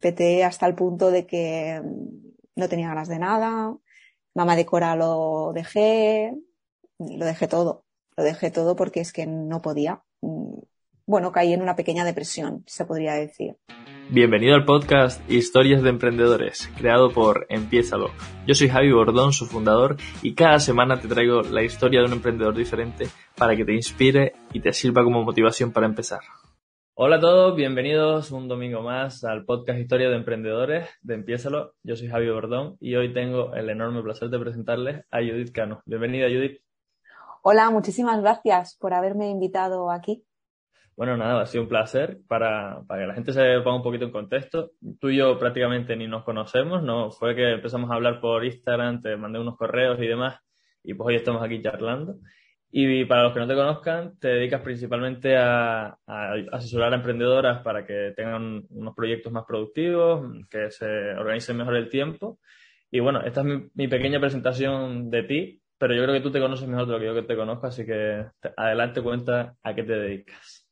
[0.00, 1.80] peté hasta el punto de que
[2.56, 3.76] no tenía ganas de nada,
[4.34, 6.34] mamá de Cora lo dejé,
[6.98, 7.84] lo dejé todo,
[8.16, 10.02] lo dejé todo porque es que no podía.
[11.06, 13.56] Bueno, caí en una pequeña depresión, se podría decir.
[14.10, 18.10] Bienvenido al podcast Historias de Emprendedores, creado por Empiézalo.
[18.44, 22.14] Yo soy Javi Bordón, su fundador, y cada semana te traigo la historia de un
[22.14, 23.06] emprendedor diferente
[23.36, 26.20] para que te inspire y te sirva como motivación para empezar.
[26.94, 31.74] Hola a todos, bienvenidos un domingo más al podcast Historia de Emprendedores de Empiézalo.
[31.82, 35.82] Yo soy Javi Bordón y hoy tengo el enorme placer de presentarles a Judith Cano.
[35.86, 36.60] Bienvenida, Judith.
[37.42, 40.24] Hola, muchísimas gracias por haberme invitado aquí.
[40.96, 44.04] Bueno, nada, ha sido un placer para, para, que la gente se ponga un poquito
[44.04, 44.72] en contexto.
[45.00, 47.10] Tú y yo prácticamente ni nos conocemos, ¿no?
[47.10, 50.38] Fue que empezamos a hablar por Instagram, te mandé unos correos y demás,
[50.82, 52.16] y pues hoy estamos aquí charlando.
[52.72, 57.62] Y para los que no te conozcan, te dedicas principalmente a, a asesorar a emprendedoras
[57.62, 62.38] para que tengan unos proyectos más productivos, que se organicen mejor el tiempo.
[62.90, 66.30] Y bueno, esta es mi, mi pequeña presentación de ti, pero yo creo que tú
[66.30, 69.74] te conoces mejor de lo que yo que te conozco, así que adelante cuenta a
[69.74, 70.66] qué te dedicas.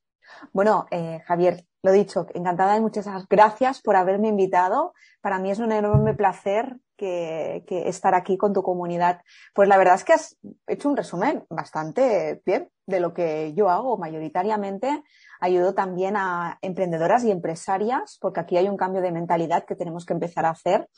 [0.53, 4.95] Bueno, eh, Javier, lo dicho, encantada y muchas gracias por haberme invitado.
[5.21, 9.23] Para mí es un enorme placer que, que, estar aquí con tu comunidad.
[9.55, 13.71] Pues la verdad es que has hecho un resumen bastante bien de lo que yo
[13.71, 13.97] hago.
[13.97, 15.03] Mayoritariamente
[15.41, 20.05] ayudo también a emprendedoras y empresarias, porque aquí hay un cambio de mentalidad que tenemos
[20.05, 20.89] que empezar a hacer,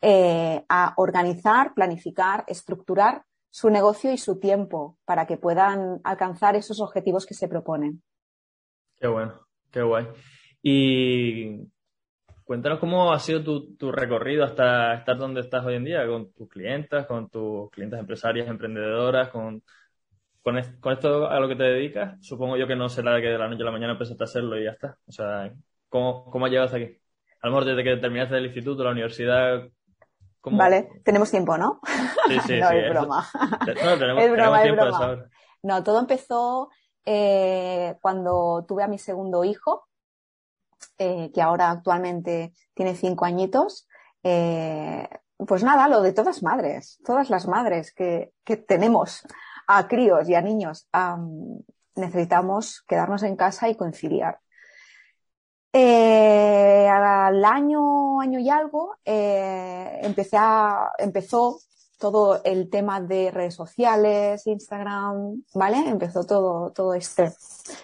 [0.00, 6.80] eh, a organizar, planificar, estructurar su negocio y su tiempo para que puedan alcanzar esos
[6.80, 8.02] objetivos que se proponen.
[8.96, 9.34] Qué bueno,
[9.70, 10.06] qué guay.
[10.62, 11.68] Y
[12.48, 16.32] cuéntanos cómo ha sido tu, tu, recorrido hasta estar donde estás hoy en día, con
[16.32, 19.62] tus clientas, con tus clientes empresarias, emprendedoras, con,
[20.42, 22.16] con, con esto a lo que te dedicas.
[22.22, 24.58] Supongo yo que no será que de la noche a la mañana empezaste a hacerlo
[24.58, 24.96] y ya está.
[25.06, 25.52] O sea,
[25.90, 26.98] ¿cómo, cómo has llegado hasta aquí?
[27.42, 29.68] A lo mejor desde que terminaste el instituto, la universidad,
[30.40, 30.56] ¿Cómo?
[30.56, 31.80] Vale, tenemos tiempo, ¿no?
[32.28, 32.76] Sí, sí, no, sí.
[32.76, 33.26] es broma.
[33.60, 35.16] No, tenemos, es broma, tenemos tiempo es de saber.
[35.18, 35.30] broma.
[35.64, 36.70] No, todo empezó
[37.04, 39.87] eh, cuando tuve a mi segundo hijo,
[40.98, 43.88] eh, que ahora actualmente tiene cinco añitos.
[44.22, 45.08] Eh,
[45.46, 49.22] pues nada, lo de todas madres, todas las madres que, que tenemos
[49.68, 51.62] a críos y a niños, um,
[51.94, 54.40] necesitamos quedarnos en casa y conciliar.
[55.72, 61.60] Eh, al año, año y algo, eh, empecé a, empezó
[61.98, 65.78] todo el tema de redes sociales, Instagram, ¿vale?
[65.88, 67.32] Empezó todo, todo este,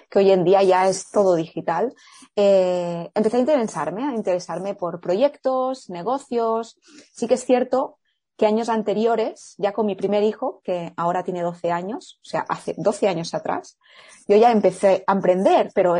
[0.08, 1.94] que hoy en día ya es todo digital.
[2.36, 6.78] Eh, empecé a interesarme, a interesarme por proyectos, negocios.
[7.12, 7.98] Sí que es cierto
[8.36, 12.44] que años anteriores, ya con mi primer hijo, que ahora tiene 12 años, o sea,
[12.48, 13.78] hace 12 años atrás,
[14.26, 15.96] yo ya empecé a emprender, pero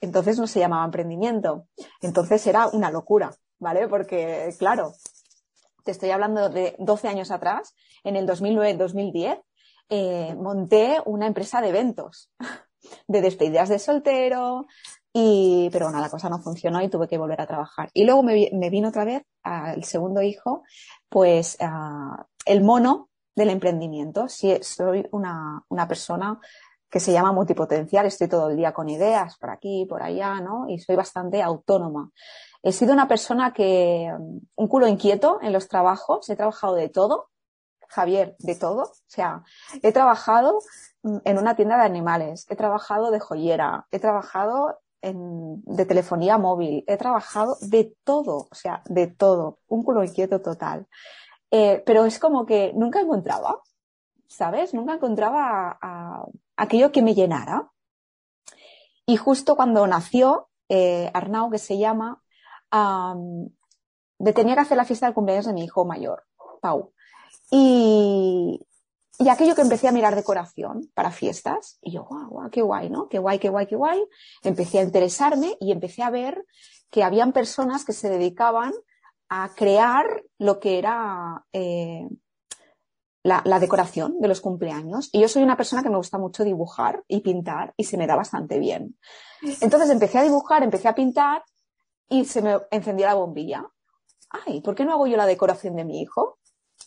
[0.00, 1.66] entonces no se llamaba emprendimiento.
[2.00, 3.86] Entonces era una locura, ¿vale?
[3.86, 4.94] Porque, claro,
[5.84, 7.74] te estoy hablando de 12 años atrás,
[8.04, 9.42] en el 2009-2010,
[9.88, 12.30] eh, monté una empresa de eventos,
[13.08, 14.66] de despedidas de soltero,
[15.12, 17.90] y, pero bueno, la cosa no funcionó y tuve que volver a trabajar.
[17.92, 20.62] Y luego me, vino otra vez al segundo hijo,
[21.08, 24.28] pues uh, el mono del emprendimiento.
[24.28, 26.38] Si soy una, una persona
[26.88, 30.68] que se llama multipotencial, estoy todo el día con ideas por aquí, por allá, ¿no?
[30.68, 32.10] Y soy bastante autónoma.
[32.62, 34.12] He sido una persona que,
[34.54, 37.30] un culo inquieto en los trabajos, he trabajado de todo,
[37.88, 38.82] Javier, de todo.
[38.82, 39.42] O sea,
[39.82, 40.60] he trabajado
[41.02, 46.84] en una tienda de animales, he trabajado de joyera, he trabajado en, de telefonía móvil,
[46.86, 50.86] he trabajado de todo, o sea, de todo, un culo inquieto total.
[51.50, 53.60] Eh, pero es como que nunca encontraba,
[54.28, 54.74] ¿sabes?
[54.74, 56.24] Nunca encontraba a
[56.56, 57.70] aquello que me llenara.
[59.06, 62.22] Y justo cuando nació eh, Arnau, que se llama,
[62.72, 63.48] um,
[64.18, 66.24] me tenía que hacer la fiesta del cumpleaños de mi hijo mayor,
[66.60, 66.92] Pau.
[67.50, 68.60] Y,
[69.18, 72.90] y aquello que empecé a mirar decoración para fiestas, y yo, guau, guau, qué guay,
[72.90, 73.08] ¿no?
[73.08, 74.02] Qué guay, qué guay, qué guay.
[74.42, 76.44] Empecé a interesarme y empecé a ver
[76.90, 78.72] que habían personas que se dedicaban
[79.28, 80.06] a crear
[80.38, 82.08] lo que era eh,
[83.22, 85.08] la, la, decoración de los cumpleaños.
[85.12, 88.06] Y yo soy una persona que me gusta mucho dibujar y pintar y se me
[88.06, 88.96] da bastante bien.
[89.60, 91.44] Entonces empecé a dibujar, empecé a pintar
[92.10, 93.70] y se me encendió la bombilla.
[94.28, 96.38] Ay, ¿por qué no hago yo la decoración de mi hijo?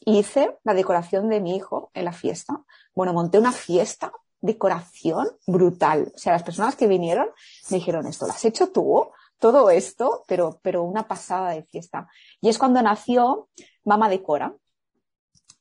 [0.06, 2.64] Hice la decoración de mi hijo en la fiesta.
[2.94, 4.12] Bueno, monté una fiesta,
[4.42, 6.12] decoración brutal.
[6.14, 7.30] O sea, las personas que vinieron
[7.70, 9.10] me dijeron, ¿esto lo has hecho tú?
[9.40, 12.08] Todo esto, pero, pero una pasada de fiesta.
[12.42, 13.48] Y es cuando nació
[13.86, 14.54] Mama Decora.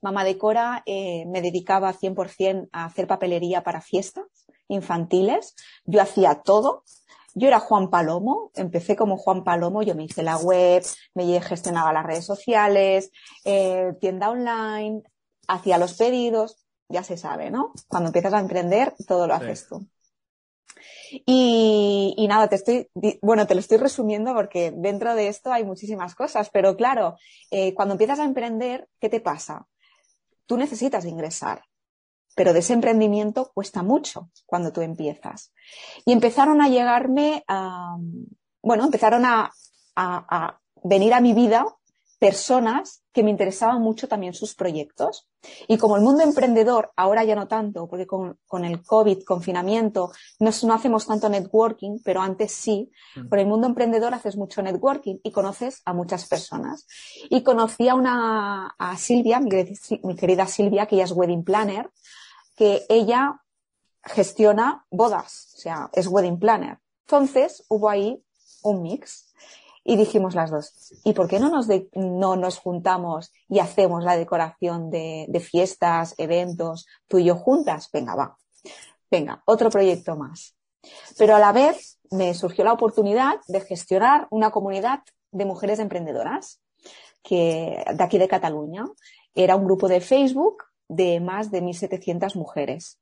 [0.00, 4.24] Mama Decora eh, me dedicaba 100% a hacer papelería para fiestas
[4.66, 5.54] infantiles.
[5.84, 6.84] Yo hacía todo.
[7.34, 10.84] Yo era Juan Palomo, empecé como Juan Palomo, yo me hice la web,
[11.14, 13.10] me gestionaba las redes sociales,
[13.44, 15.02] eh, tienda online,
[15.48, 17.72] hacía los pedidos, ya se sabe, ¿no?
[17.88, 19.86] Cuando empiezas a emprender, todo lo haces tú.
[21.26, 22.88] Y, nada, te estoy,
[23.20, 27.16] bueno, te lo estoy resumiendo porque dentro de esto hay muchísimas cosas, pero claro,
[27.50, 29.66] eh, cuando empiezas a emprender, ¿qué te pasa?
[30.46, 31.62] Tú necesitas ingresar,
[32.34, 35.52] pero de ese emprendimiento cuesta mucho cuando tú empiezas.
[36.04, 37.96] Y empezaron a llegarme, a,
[38.62, 39.52] bueno, empezaron a,
[39.94, 41.66] a venir a mi vida
[42.22, 45.26] personas que me interesaban mucho también sus proyectos.
[45.66, 50.50] Y como el mundo emprendedor, ahora ya no tanto, porque con, el COVID, confinamiento, no,
[50.62, 53.28] no, hacemos tanto networking, pero antes sí, mm.
[53.28, 56.86] con el mundo emprendedor haces mucho networking y conoces a muchas personas.
[57.28, 59.50] Y conocí a una, a Silvia, mi,
[60.04, 61.90] mi querida Silvia, que ella es wedding planner,
[62.54, 63.42] que ella
[64.04, 66.78] gestiona bodas, o sea, es wedding planner.
[67.00, 68.22] Entonces hubo ahí
[68.62, 69.31] un mix.
[69.84, 74.16] Y dijimos las dos, ¿y por qué no nos, no nos juntamos y hacemos la
[74.16, 77.88] decoración de, de fiestas, eventos, tú y yo juntas?
[77.92, 78.36] Venga, va.
[79.10, 80.56] Venga, otro proyecto más.
[81.18, 85.00] Pero a la vez me surgió la oportunidad de gestionar una comunidad
[85.32, 86.60] de mujeres emprendedoras
[87.22, 88.84] que, de aquí de Cataluña.
[89.34, 92.98] Era un grupo de Facebook de más de 1.700 mujeres.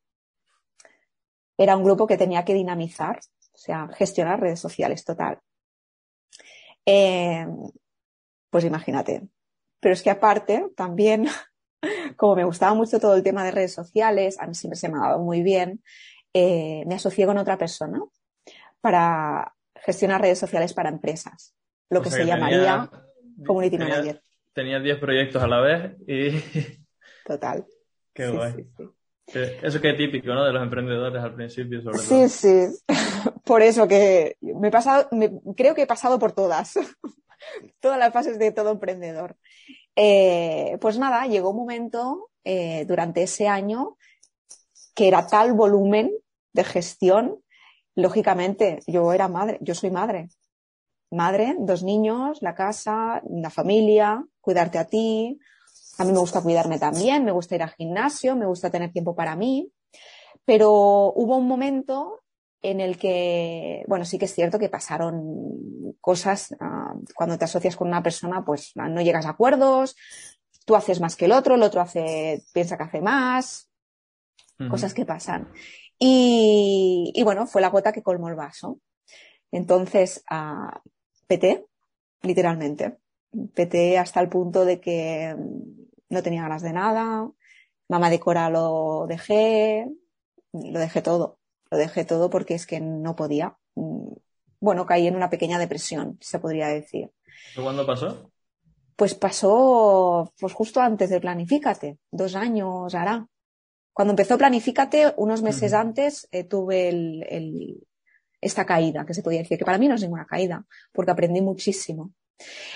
[1.59, 3.21] Era un grupo que tenía que dinamizar,
[3.53, 5.41] o sea, gestionar redes sociales total.
[6.93, 7.47] Eh,
[8.51, 9.29] pues imagínate.
[9.81, 11.27] Pero es que aparte, también,
[12.17, 14.99] como me gustaba mucho todo el tema de redes sociales, a mí siempre se me
[14.99, 15.83] ha dado muy bien,
[16.35, 18.01] eh, me asocié con otra persona
[18.81, 21.55] para gestionar redes sociales para empresas,
[21.91, 22.91] lo que se llamaría
[23.47, 24.23] Community Manager.
[24.53, 26.31] Tenía 10 proyectos a la vez y...
[27.25, 27.65] Total.
[28.13, 28.69] Qué guay.
[29.35, 30.45] Eso que es típico, ¿no?
[30.45, 32.67] De los emprendedores al principio, sobre sí, Sí,
[33.45, 35.09] Por eso que me he pasado,
[35.57, 36.75] creo que he pasado por todas.
[37.81, 39.37] todas las fases de todo emprendedor.
[39.97, 43.97] Eh, pues nada, llegó un momento eh, durante ese año
[44.95, 46.11] que era tal volumen
[46.53, 47.41] de gestión,
[47.95, 50.29] lógicamente, yo era madre, yo soy madre.
[51.11, 55.39] Madre, dos niños, la casa, la familia, cuidarte a ti,
[56.01, 59.15] a mí me gusta cuidarme también, me gusta ir al gimnasio, me gusta tener tiempo
[59.15, 59.71] para mí,
[60.47, 62.23] pero hubo un momento
[62.63, 67.77] en el que, bueno, sí que es cierto que pasaron cosas, ah, cuando te asocias
[67.77, 69.95] con una persona, pues no llegas a acuerdos,
[70.65, 73.71] tú haces más que el otro, el otro hace, piensa que hace más,
[74.71, 75.53] cosas que pasan.
[75.99, 78.81] Y, bueno, fue la gota que colmó el vaso.
[79.53, 80.79] Entonces, uh,
[81.27, 81.67] peté,
[82.23, 82.97] literalmente.
[83.55, 85.37] Peté hasta el punto de que
[86.11, 87.31] no tenía ganas de nada,
[87.89, 89.89] mamá de Cora lo dejé,
[90.53, 91.39] lo dejé todo,
[91.71, 93.57] lo dejé todo porque es que no podía.
[94.61, 97.11] Bueno, caí en una pequeña depresión, se podría decir.
[97.55, 98.31] ¿Cuándo pasó?
[98.97, 103.27] Pues pasó pues justo antes de Planifícate, dos años hará.
[103.93, 107.87] Cuando empezó Planifícate, unos meses antes eh, tuve el,
[108.41, 111.41] esta caída, que se podía decir, que para mí no es ninguna caída, porque aprendí
[111.41, 112.13] muchísimo.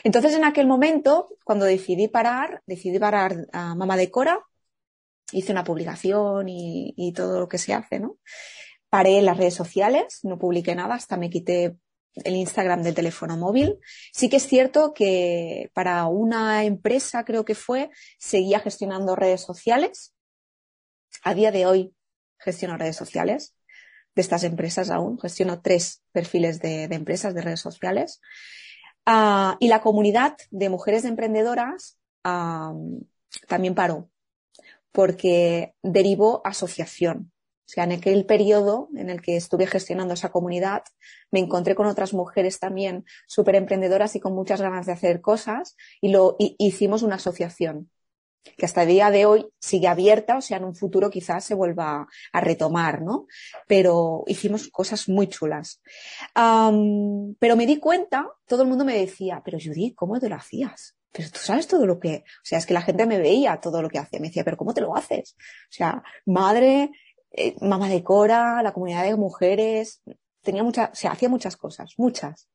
[0.03, 4.41] Entonces, en aquel momento, cuando decidí parar, decidí parar a Mamá de Cora,
[5.33, 8.19] hice una publicación y, todo lo que se hace, ¿no?
[8.89, 11.77] Paré en las redes sociales, no publiqué nada, hasta me quité
[12.15, 13.79] el Instagram del teléfono móvil.
[14.13, 20.15] Sí que es cierto que para una empresa, creo que fue, seguía gestionando redes sociales.
[21.23, 21.94] A día de hoy
[22.39, 23.56] gestiono redes sociales
[24.15, 25.19] de estas empresas aún.
[25.19, 28.21] Gestiono tres perfiles de empresas de redes sociales.
[29.06, 31.99] Ah, y la comunidad de mujeres emprendedoras
[33.49, 34.11] también paró,
[34.93, 37.32] porque derivó asociación.
[37.67, 40.82] O sea, en aquel periodo en el que estuve gestionando esa comunidad,
[41.31, 45.77] me encontré con otras mujeres también súper emprendedoras y con muchas ganas de hacer cosas
[46.01, 47.91] y lo hicimos una asociación
[48.56, 51.55] que hasta el día de hoy sigue abierta, o sea, en un futuro quizás se
[51.55, 53.27] vuelva a retomar, ¿no?
[53.67, 55.81] Pero hicimos cosas muy chulas.
[56.34, 60.96] pero me di cuenta, todo el mundo me decía, pero Judith, ¿cómo te lo hacías?
[61.13, 63.81] Pero tú sabes todo lo que, o sea, es que la gente me veía todo
[63.81, 65.36] lo que hacía, me decía, pero ¿cómo te lo haces?
[65.39, 66.91] O sea, madre,
[67.31, 70.03] eh, mamá de Cora, la comunidad de mujeres,
[70.43, 72.48] tenía muchas, o sea, hacía muchas cosas, muchas.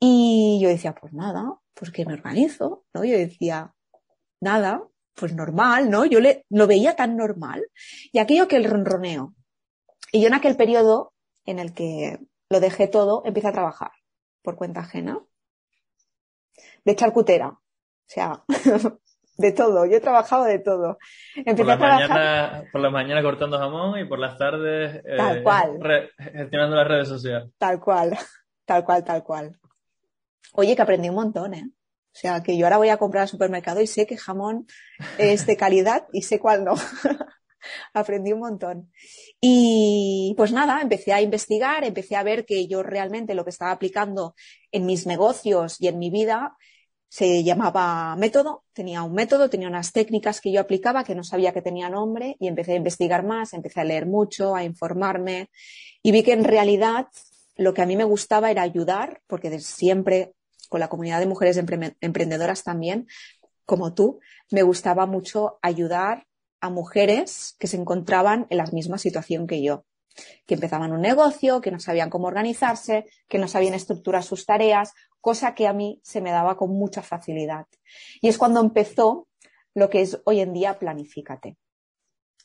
[0.00, 3.04] Y yo decía, pues nada, pues que me organizo, ¿no?
[3.04, 3.74] Yo decía,
[4.40, 4.82] nada,
[5.14, 6.04] pues normal, ¿no?
[6.04, 7.66] Yo le, lo veía tan normal.
[8.12, 9.34] Y aquello que el ronroneo.
[10.12, 11.12] Y yo en aquel periodo
[11.44, 12.18] en el que
[12.48, 13.92] lo dejé todo, empecé a trabajar
[14.42, 15.18] por cuenta ajena.
[16.84, 17.48] De charcutera.
[17.48, 17.60] O
[18.06, 18.44] sea,
[19.36, 20.98] de todo, yo he trabajado de todo.
[21.34, 26.10] Empecé por, la mañana, por la mañana cortando jamón y por las tardes tal cual.
[26.18, 27.50] gestionando las redes sociales.
[27.58, 28.16] Tal cual,
[28.64, 29.58] tal cual, tal cual.
[30.52, 31.70] Oye, que aprendí un montón, ¿eh?
[32.14, 34.68] O sea, que yo ahora voy a comprar al supermercado y sé que jamón
[35.18, 36.74] es de calidad y sé cuál no.
[37.92, 38.92] Aprendí un montón.
[39.40, 43.72] Y pues nada, empecé a investigar, empecé a ver que yo realmente lo que estaba
[43.72, 44.36] aplicando
[44.70, 46.56] en mis negocios y en mi vida
[47.08, 51.52] se llamaba método, tenía un método, tenía unas técnicas que yo aplicaba que no sabía
[51.52, 55.48] que tenía nombre y empecé a investigar más, empecé a leer mucho, a informarme
[56.02, 57.08] y vi que en realidad
[57.56, 60.32] lo que a mí me gustaba era ayudar, porque desde siempre
[60.74, 63.06] con la comunidad de mujeres emprendedoras también,
[63.64, 64.18] como tú,
[64.50, 66.26] me gustaba mucho ayudar
[66.60, 69.84] a mujeres que se encontraban en la misma situación que yo,
[70.46, 74.94] que empezaban un negocio, que no sabían cómo organizarse, que no sabían estructurar sus tareas,
[75.20, 77.66] cosa que a mí se me daba con mucha facilidad.
[78.20, 79.28] Y es cuando empezó
[79.74, 81.56] lo que es hoy en día Planifícate.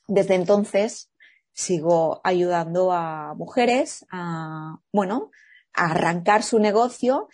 [0.06, 1.10] Desde entonces
[1.52, 5.32] sigo ayudando a mujeres a, bueno,
[5.74, 7.28] a arrancar su negocio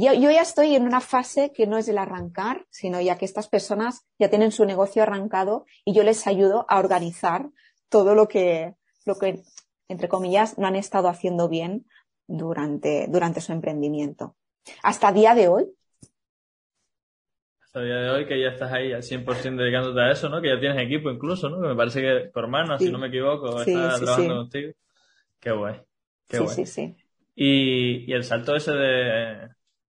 [0.00, 3.48] yo, ya estoy en una fase que no es el arrancar, sino ya que estas
[3.48, 7.50] personas ya tienen su negocio arrancado y yo les ayudo a organizar
[7.88, 8.74] todo lo que,
[9.04, 9.42] lo que
[9.88, 11.86] entre comillas, no han estado haciendo bien
[12.26, 14.36] durante, durante su emprendimiento.
[14.82, 15.66] Hasta día de hoy.
[17.62, 20.42] Hasta día de hoy que ya estás ahí al 100% dedicándote a eso, ¿no?
[20.42, 21.60] Que ya tienes equipo incluso, ¿no?
[21.60, 24.72] Que me parece que tu hermano, si no me equivoco, está trabajando contigo.
[25.40, 25.80] Qué guay.
[26.28, 26.54] Qué guay.
[26.54, 26.96] Sí, sí, sí.
[27.34, 29.48] Y, y el salto ese de,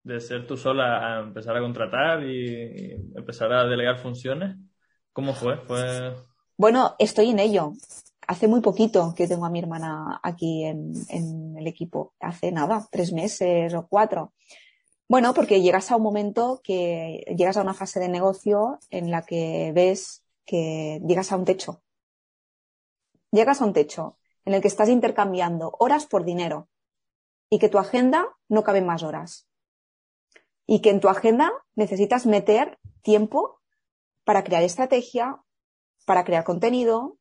[0.04, 4.58] de ser tú sola a empezar a contratar y, empezar a delegar funciones?
[5.12, 5.58] ¿Cómo fue?
[5.58, 6.14] fue?
[6.58, 7.74] Bueno, estoy en ello.
[8.28, 12.14] Hace muy poquito que tengo a mi hermana aquí en, en el equipo.
[12.20, 14.34] Hace nada, tres meses o cuatro.
[15.10, 19.24] Bueno, porque llegas a un momento que llegas a una fase de negocio en la
[19.24, 21.82] que ves que llegas a un techo.
[23.32, 26.70] Llegas a un techo en el que estás intercambiando horas por dinero
[27.50, 29.48] y que tu agenda no cabe más horas
[30.66, 33.60] y que en tu agenda necesitas meter tiempo
[34.24, 35.42] para crear estrategia,
[36.06, 37.18] para crear contenido,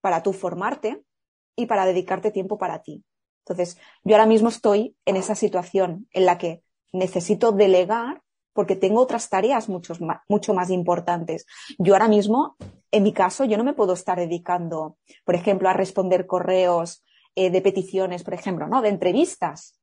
[0.00, 1.02] para tú formarte
[1.56, 3.04] y para dedicarte tiempo para ti.
[3.44, 6.62] Entonces, yo ahora mismo estoy en esa situación en la que
[6.92, 11.46] necesito delegar porque tengo otras tareas mucho más, mucho más importantes.
[11.78, 12.56] Yo ahora mismo,
[12.90, 17.50] en mi caso, yo no me puedo estar dedicando, por ejemplo, a responder correos eh,
[17.50, 18.82] de peticiones, por ejemplo, ¿no?
[18.82, 19.80] De entrevistas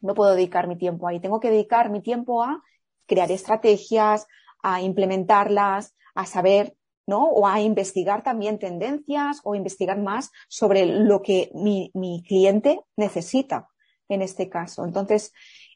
[0.00, 1.20] no puedo dedicar mi tiempo ahí.
[1.20, 2.62] Tengo que dedicar mi tiempo a
[3.06, 4.26] crear estrategias,
[4.62, 6.76] a implementarlas, a saber,
[7.06, 7.24] ¿no?
[7.24, 11.90] O a investigar también tendencias o investigar más sobre lo que mi,
[12.26, 13.68] cliente necesita
[14.08, 14.84] en este caso.
[14.84, 15.32] Entonces,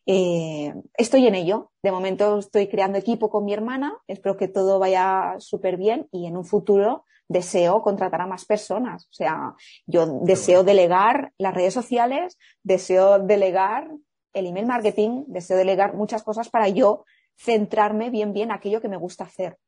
[0.06, 1.70] eh, estoy en ello.
[1.82, 3.96] De momento estoy creando equipo con mi hermana.
[4.06, 9.06] Espero que todo vaya súper bien y en un futuro deseo contratar a más personas.
[9.06, 9.54] O sea,
[9.86, 13.88] yo deseo delegar las redes sociales, deseo delegar
[14.32, 17.04] el email marketing, deseo delegar muchas cosas para yo
[17.36, 19.58] centrarme bien, bien aquello que me gusta hacer,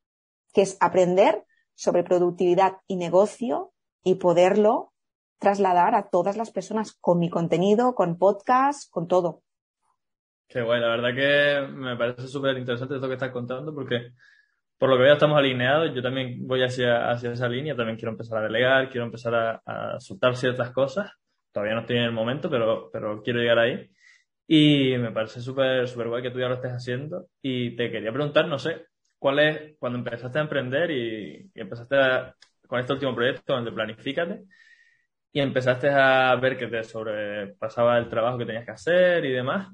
[0.53, 1.45] que es aprender
[1.75, 4.93] sobre productividad y negocio y poderlo
[5.39, 9.43] trasladar a todas las personas con mi contenido, con podcast, con todo.
[10.49, 14.13] Qué guay, la verdad que me parece súper interesante esto que estás contando porque
[14.79, 18.13] por lo que veo estamos alineados, yo también voy hacia, hacia esa línea, también quiero
[18.13, 21.11] empezar a delegar, quiero empezar a, a soltar ciertas cosas,
[21.53, 23.91] todavía no estoy en el momento, pero, pero quiero llegar ahí.
[24.47, 27.29] Y me parece súper súper guay que tú ya lo estés haciendo.
[27.43, 28.87] Y te quería preguntar, no sé,
[29.19, 31.97] ¿cuál es, cuando empezaste a emprender y, empezaste
[32.67, 34.45] con este último proyecto donde Planifícate,
[35.33, 39.69] y empezaste a ver que te sobrepasaba el trabajo que tenías que hacer y demás,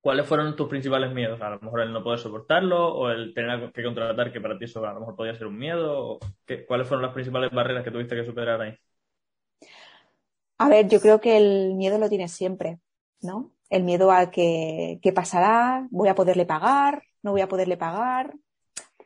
[0.00, 1.40] ¿cuáles fueron tus principales miedos?
[1.42, 4.64] A lo mejor el no poder soportarlo o el tener que contratar que para ti
[4.64, 6.18] eso a lo mejor podía ser un miedo.
[6.66, 8.78] ¿Cuáles fueron las principales barreras que tuviste que superar ahí?
[10.58, 12.78] A ver, yo creo que el miedo lo tienes siempre,
[13.20, 13.52] ¿no?
[13.70, 18.34] El miedo a que, qué pasará, voy a poderle pagar, no voy a poderle pagar.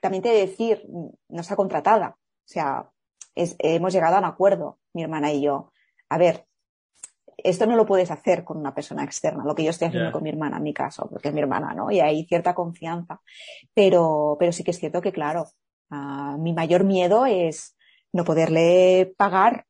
[0.01, 2.17] También te he de decir, no está contratada.
[2.19, 2.91] O sea,
[3.35, 5.73] hemos llegado a un acuerdo, mi hermana y yo.
[6.09, 6.47] A ver,
[7.37, 10.23] esto no lo puedes hacer con una persona externa, lo que yo estoy haciendo con
[10.23, 11.91] mi hermana, en mi caso, porque es mi hermana, ¿no?
[11.91, 13.21] Y hay cierta confianza.
[13.75, 15.47] Pero, pero sí que es cierto que, claro,
[16.39, 17.77] mi mayor miedo es
[18.13, 19.67] no poderle pagar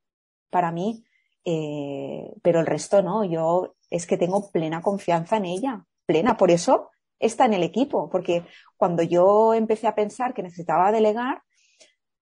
[0.51, 1.05] para mí,
[1.45, 3.25] eh, pero el resto no.
[3.25, 6.37] Yo es que tengo plena confianza en ella, plena.
[6.37, 8.45] Por eso está en el equipo, porque
[8.77, 11.43] cuando yo empecé a pensar que necesitaba delegar,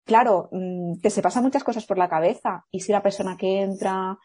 [0.05, 3.61] claro, mm, te se pasan muchas cosas por la cabeza y si la persona que
[3.61, 4.17] entra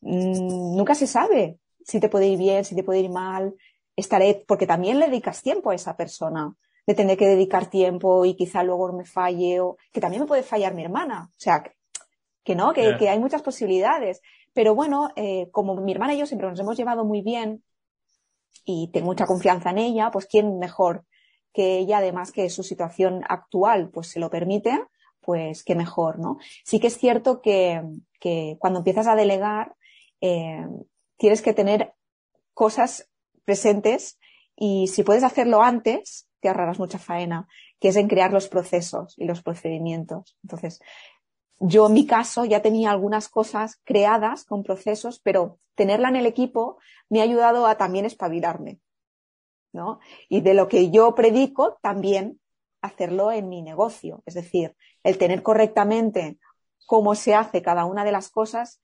[0.00, 3.54] mm, nunca se sabe si te puede ir bien, si te puede ir mal,
[3.96, 6.54] estaré, porque también le dedicas tiempo a esa persona.
[6.84, 10.42] de tener que dedicar tiempo y quizá luego me falle o que también me puede
[10.42, 11.28] fallar mi hermana.
[11.30, 11.62] O sea,
[12.42, 14.20] que, no, que, que, hay muchas posibilidades.
[14.52, 17.62] Pero bueno, eh, como mi hermana y yo siempre nos hemos llevado muy bien
[18.64, 21.04] y tengo mucha confianza en ella, pues quién mejor
[21.52, 24.84] que ella, además que su situación actual pues se lo permite,
[25.20, 26.38] pues qué mejor, ¿no?
[26.64, 27.82] Sí que es cierto que,
[28.20, 29.74] que cuando empiezas a delegar,
[30.20, 30.66] eh,
[31.16, 31.94] tienes que tener
[32.54, 33.08] cosas
[33.44, 34.18] presentes
[34.56, 37.48] y si puedes hacerlo antes, te ahorrarás mucha faena,
[37.80, 40.36] que es en crear los procesos y los procedimientos.
[40.42, 40.80] Entonces,
[41.62, 46.26] yo en mi caso ya tenía algunas cosas creadas con procesos, pero tenerla en el
[46.26, 46.78] equipo
[47.08, 48.80] me ha ayudado a también espabilarme.
[49.72, 50.00] ¿no?
[50.28, 52.40] Y de lo que yo predico, también
[52.82, 54.22] hacerlo en mi negocio.
[54.26, 56.38] Es decir, el tener correctamente
[56.86, 58.80] cómo se hace cada una de las cosas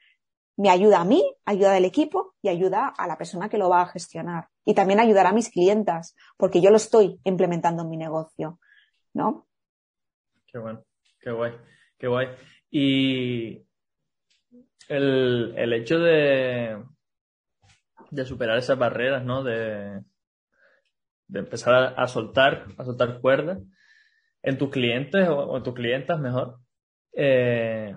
[0.57, 3.83] me ayuda a mí, ayuda al equipo y ayuda a la persona que lo va
[3.83, 4.49] a gestionar.
[4.65, 8.59] Y también ayudará a mis clientas, porque yo lo estoy implementando en mi negocio,
[9.15, 9.47] ¿no?
[10.47, 10.85] Qué bueno,
[11.21, 11.53] qué guay,
[11.97, 12.29] qué guay.
[12.71, 13.63] Y
[14.89, 16.83] el, el hecho de,
[18.11, 19.43] de superar esas barreras, ¿no?
[19.43, 20.03] De,
[21.29, 23.59] de empezar a, soltar, a soltar cuerdas
[24.43, 26.57] en tus clientes o, en tus clientas mejor.
[27.13, 27.95] Eh,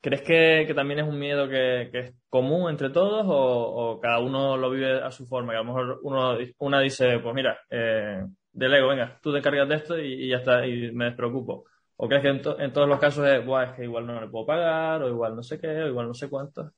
[0.00, 4.70] ¿Crees que, también es un miedo que, es común entre todos o, cada uno lo
[4.70, 5.52] vive a su forma?
[5.52, 9.68] Que a lo mejor uno, una dice, pues mira, eh, delego, venga, tú te encargas
[9.68, 11.64] de esto y, ya está, y me despreocupo.
[12.00, 15.02] ¿O crees que en, todos los casos es, es que igual no le puedo pagar,
[15.02, 16.72] o igual no sé qué, o igual no sé cuánto?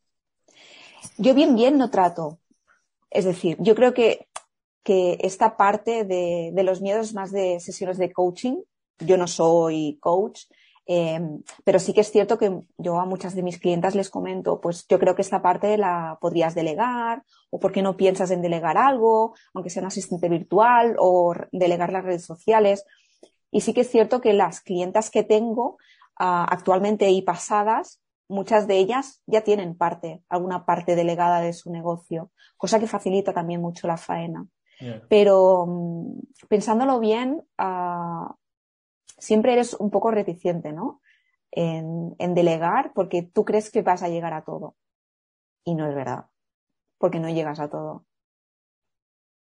[1.18, 2.38] Yo bien, bien no trato.
[3.10, 4.26] Es decir, yo creo que
[4.82, 8.62] que esta parte de, de, los miedos más de sesiones de coaching.
[8.98, 10.44] Yo no soy coach,
[10.86, 11.20] eh,
[11.64, 14.86] pero sí que es cierto que yo a muchas de mis clientas les comento, pues
[14.88, 18.76] yo creo que esta parte la podrías delegar, o por qué no piensas en delegar
[18.76, 22.84] algo, aunque sea un asistente virtual, o delegar las redes sociales.
[23.50, 25.78] Y sí que es cierto que las clientas que tengo
[26.20, 31.70] uh, actualmente y pasadas, muchas de ellas ya tienen parte, alguna parte delegada de su
[31.70, 34.46] negocio, cosa que facilita también mucho la faena.
[35.10, 38.32] Pero mm, pensándolo bien, uh,
[39.18, 41.02] siempre eres un poco reticente, ¿no?
[41.50, 44.76] En, en, delegar porque tú crees que vas a llegar a todo.
[45.64, 46.26] Y no es verdad.
[46.96, 48.06] Porque no llegas a todo.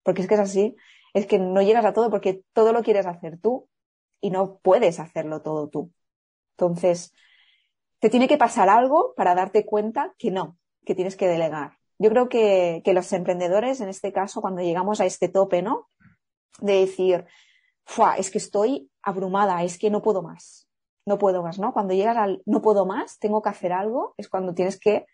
[0.03, 0.77] Porque es que es así.
[1.13, 3.67] Es que no llegas a todo porque todo lo quieres hacer tú
[4.21, 5.91] y no puedes hacerlo todo tú.
[6.57, 7.13] Entonces,
[7.99, 12.09] te tiene que pasar algo para darte cuenta que no, que tienes que delegar yo
[12.09, 15.89] creo que, que, los emprendedores, en este caso, cuando llegamos a este tope, ¿no?
[16.59, 17.25] De decir,
[18.17, 20.67] es que estoy abrumada, es que no puedo más,
[21.05, 21.73] no puedo más, ¿no?
[21.73, 25.05] Cuando llegas al no puedo más, tengo que hacer algo, es cuando tienes que,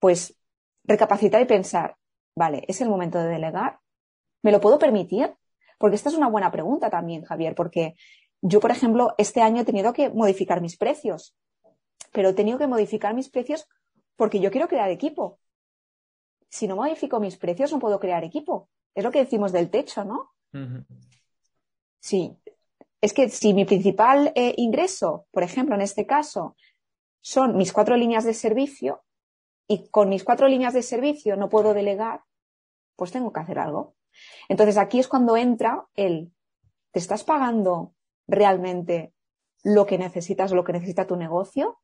[0.00, 0.36] pues,
[0.84, 1.96] recapacitar y pensar,
[2.34, 3.78] vale, es el momento de delegar,
[4.42, 5.34] ¿me lo puedo permitir?
[5.78, 7.94] Porque esta es una buena pregunta también, Javier, porque
[8.42, 11.34] yo, por ejemplo, este año he tenido que modificar mis precios,
[12.12, 13.68] pero he tenido que modificar mis precios
[14.16, 15.38] porque yo quiero crear equipo
[16.50, 18.68] si no modifico mis precios, no puedo crear equipo.
[18.94, 20.32] Es lo que decimos del techo, ¿no?
[22.00, 22.36] Sí.
[23.00, 26.56] Es que si mi principal eh, ingreso, por ejemplo, en este caso,
[27.22, 29.04] son mis cuatro líneas de servicio
[29.68, 32.22] y con mis cuatro líneas de servicio no puedo delegar,
[32.96, 33.94] pues tengo que hacer algo.
[34.48, 36.32] Entonces aquí es cuando entra el,
[36.90, 37.94] ¿te estás pagando
[38.30, 39.12] realmente
[39.62, 41.78] lo que necesitas o lo que necesita tu negocio?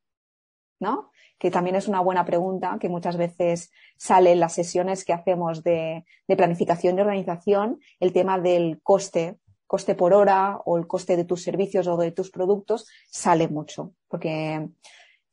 [0.79, 1.11] ¿No?
[1.39, 5.63] que también es una buena pregunta que muchas veces sale en las sesiones que hacemos
[5.63, 11.25] de, planificación y organización, el tema del coste, coste por hora o el coste de
[11.25, 14.69] tus servicios o de tus productos sale mucho, porque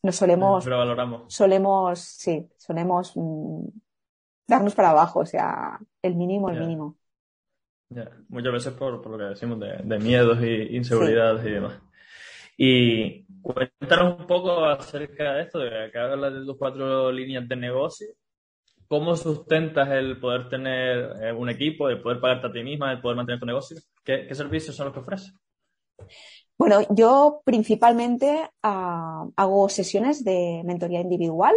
[0.02, 0.66] nos solemos,
[1.28, 3.66] solemos, sí, solemos mm,
[4.48, 6.98] darnos para abajo, o sea, el mínimo, el mínimo.
[8.30, 11.80] Muchas veces por, lo que decimos de, miedos y inseguridades y demás.
[12.58, 17.56] Y cuéntanos un poco acerca de esto, de que hablas de tus cuatro líneas de
[17.56, 18.08] negocio.
[18.88, 23.02] ¿Cómo sustentas el poder tener eh, un equipo, el poder pagarte a ti misma, el
[23.02, 23.78] poder mantener tu negocio?
[24.04, 25.34] ¿Qué, servicios son los que ofreces?
[26.58, 31.56] Bueno, yo principalmente ah, hago sesiones de mentoría individual,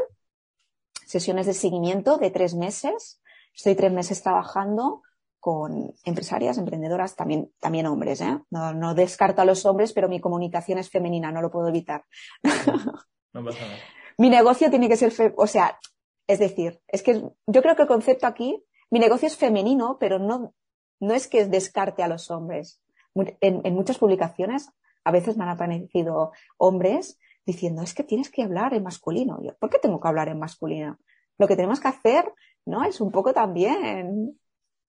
[1.05, 3.21] sesiones de seguimiento de tres meses.
[3.55, 5.03] Estoy tres meses trabajando
[5.47, 8.37] con empresarias, emprendedoras, también, también hombres, ¿eh?
[8.51, 12.03] No, no descarto a los hombres, pero mi comunicación es femenina, no lo puedo evitar.
[13.33, 13.79] No, pasa nada.
[14.19, 15.79] mi negocio tiene que ser, o sea,
[16.27, 20.19] es decir, es que yo creo que el concepto aquí, mi negocio es femenino, pero
[20.19, 20.55] no,
[21.01, 22.81] no es que descarte a los hombres.
[23.15, 24.71] En, en muchas publicaciones
[25.05, 29.39] a veces me han aparecido hombres diciendo, es que tienes que hablar en masculino.
[29.43, 30.99] Yo, ¿Por qué tengo que hablar en masculino?
[31.39, 32.33] Lo que tenemos que hacer,
[32.65, 32.85] ¿no?
[32.85, 34.41] Es un poco también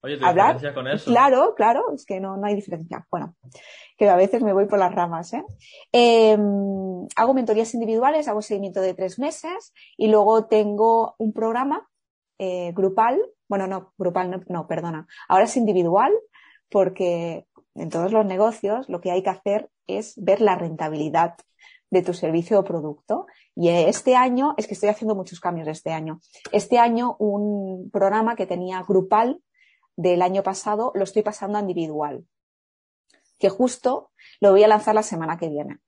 [0.02, 0.74] Oye, ¿te hablar.
[0.74, 1.10] con eso?
[1.10, 3.06] Claro, claro, es que no, no hay diferencia.
[3.10, 3.36] Bueno,
[3.98, 5.34] que a veces me voy por las ramas.
[5.34, 5.44] ¿eh?
[5.92, 11.88] Em, hago mentorías individuales, hago seguimiento de tres meses y luego tengo un programa
[12.38, 13.20] eh, grupal.
[13.48, 15.08] Bueno, no, grupal no, no, perdona.
[15.28, 16.14] Ahora es individual
[16.70, 21.36] porque en todos los negocios lo que hay que hacer es ver la rentabilidad
[21.90, 23.26] de tu servicio o producto.
[23.56, 26.20] Y este año, es que estoy haciendo muchos cambios este año.
[26.52, 29.42] Este año un programa que tenía grupal
[29.98, 32.26] del año pasado lo estoy pasando a individual,
[33.38, 35.80] que justo lo voy a lanzar la semana que viene.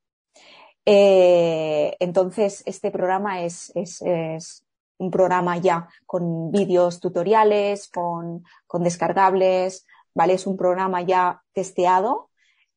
[0.86, 4.66] Eh, entonces, este programa es, es,
[4.98, 10.34] un programa ya con vídeos tutoriales, con, con, descargables, ¿vale?
[10.34, 12.30] Es un programa ya testeado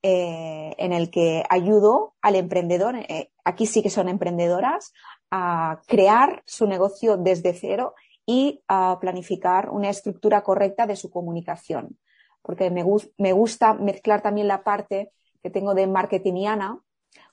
[0.02, 4.92] eh, en el que ayudo al emprendedor, eh, aquí sí que son emprendedoras,
[5.30, 7.94] a crear su negocio desde cero
[8.26, 11.98] y a planificar una estructura correcta de su comunicación.
[12.42, 12.84] Porque me,
[13.18, 16.80] me gusta mezclar también la parte que tengo de marketingiana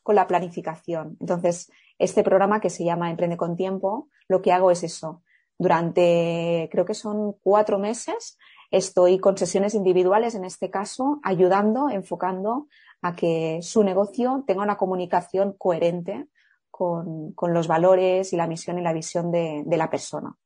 [0.04, 1.18] con la planificación.
[1.20, 5.22] Entonces, este programa que se llama Emprende con Tiempo, lo que hago es eso.
[5.58, 8.38] Durante, creo que son cuatro meses,
[8.72, 12.68] estoy con sesiones individuales, en este caso, ayudando, enfocando
[13.02, 16.28] a que su negocio tenga una comunicación coherente
[16.72, 20.38] con, los valores y la misión y la visión de la persona.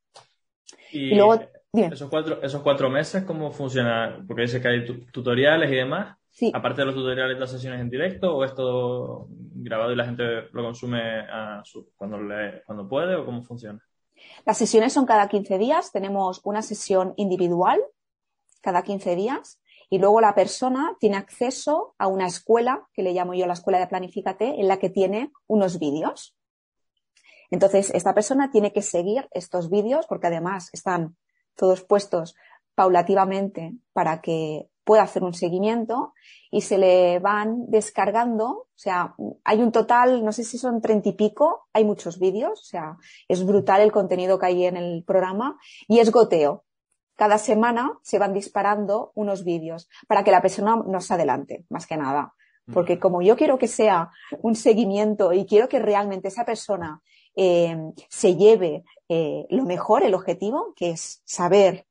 [0.91, 1.39] Y, luego,
[1.73, 4.23] Esos cuatro, esos cuatro meses, ¿cómo funciona?
[4.27, 6.17] Porque dice que hay tutoriales y demás.
[6.29, 6.51] Sí.
[6.53, 10.23] Aparte de los tutoriales, las sesiones en directo o es todo grabado y la gente
[10.51, 11.25] lo consume
[11.95, 13.79] cuando, le, cuando puede o cómo funciona?
[14.45, 15.91] Las sesiones son cada 15 días.
[15.91, 17.81] Tenemos una sesión individual
[18.61, 19.59] cada 15 días
[19.89, 23.79] y luego la persona tiene acceso a una escuela, que le llamo yo la escuela
[23.79, 26.35] de Planifícate, en la que tiene unos vídeos.
[27.53, 31.15] Entonces, esta persona tiene que seguir estos vídeos porque además están
[31.55, 32.33] todos puestos
[32.73, 36.15] paulativamente para que pueda hacer un seguimiento
[36.49, 39.13] y se le van descargando, o sea,
[39.43, 42.97] hay un total, no sé si son treinta y pico, hay muchos vídeos, o sea,
[43.27, 46.65] es brutal el contenido que hay en el programa y es goteo.
[47.15, 51.85] Cada semana se van disparando unos vídeos para que la persona no se adelante, más
[51.85, 52.33] que nada.
[52.73, 54.09] Porque como yo quiero que sea
[54.41, 57.01] un seguimiento y quiero que realmente esa persona
[57.35, 57.77] eh,
[58.09, 61.85] se lleve eh, lo mejor, el objetivo, que es saber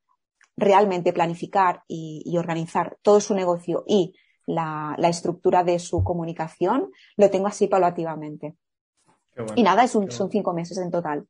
[0.56, 4.14] realmente planificar y, organizar todo su negocio y
[4.46, 8.56] la, estructura de su comunicación, lo tengo así paulativamente.
[9.56, 11.26] y nada, es un, son cinco meses en total.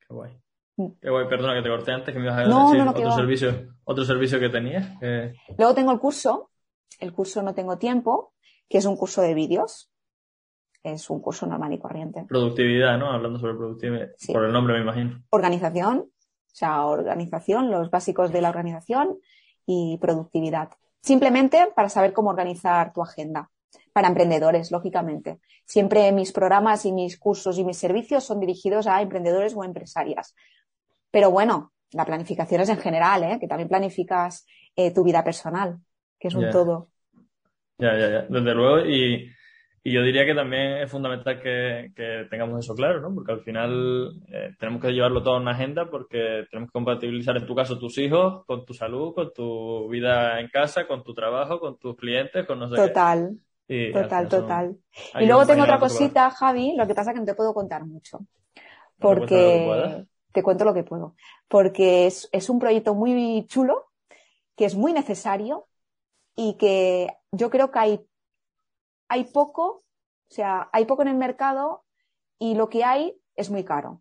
[0.00, 0.38] Qué guay.
[0.76, 0.86] Mm.
[1.00, 4.04] Qué guay, perdona que te corté antes, que me ibas a decir otro, servicio, otro
[4.04, 4.98] servicio que tenías.
[5.56, 6.50] Luego tengo el curso,
[6.98, 8.34] el curso No Tengo Tiempo,
[8.68, 9.91] que es un curso de vídeos
[10.82, 12.24] es un curso normal y corriente.
[12.28, 13.12] Productividad, ¿no?
[13.12, 15.22] Hablando sobre productividad, por el nombre me imagino.
[15.30, 19.18] Organización, o sea, organización, los básicos de la organización
[19.66, 20.70] y productividad.
[21.00, 23.50] Simplemente para saber cómo organizar tu agenda.
[23.92, 25.40] Para emprendedores, lógicamente.
[25.64, 30.34] Siempre mis programas y mis cursos y mis servicios son dirigidos a emprendedores o empresarias.
[31.10, 33.38] Pero bueno, la planificación es en general, ¿eh?
[33.38, 35.78] que también planificas eh, tu vida personal,
[36.18, 36.88] que es un todo.
[37.78, 38.22] Ya, ya, ya.
[38.28, 39.30] Desde luego, y
[39.84, 41.90] y yo diría que también es fundamental que,
[42.30, 43.12] tengamos eso claro, ¿no?
[43.12, 47.36] Porque al final eh, tenemos que llevarlo todo en una agenda porque tenemos que compatibilizar,
[47.36, 51.14] en tu caso, tus hijos con tu salud, con tu vida en casa, con tu
[51.14, 53.36] trabajo, con tus clientes, con no sé Total.
[53.92, 54.76] total, total.
[55.18, 57.84] Y luego tengo otra cosita, Javi, lo que pasa es que no te puedo contar
[57.84, 58.20] mucho.
[59.00, 61.16] Porque te cuento lo que puedo.
[61.48, 63.86] Porque es, es un proyecto muy chulo,
[64.56, 65.66] que es muy necesario
[66.36, 68.00] y que yo creo que hay
[69.12, 69.84] hay poco,
[70.30, 71.84] o sea, hay poco en el mercado
[72.38, 74.00] y lo que hay es muy caro.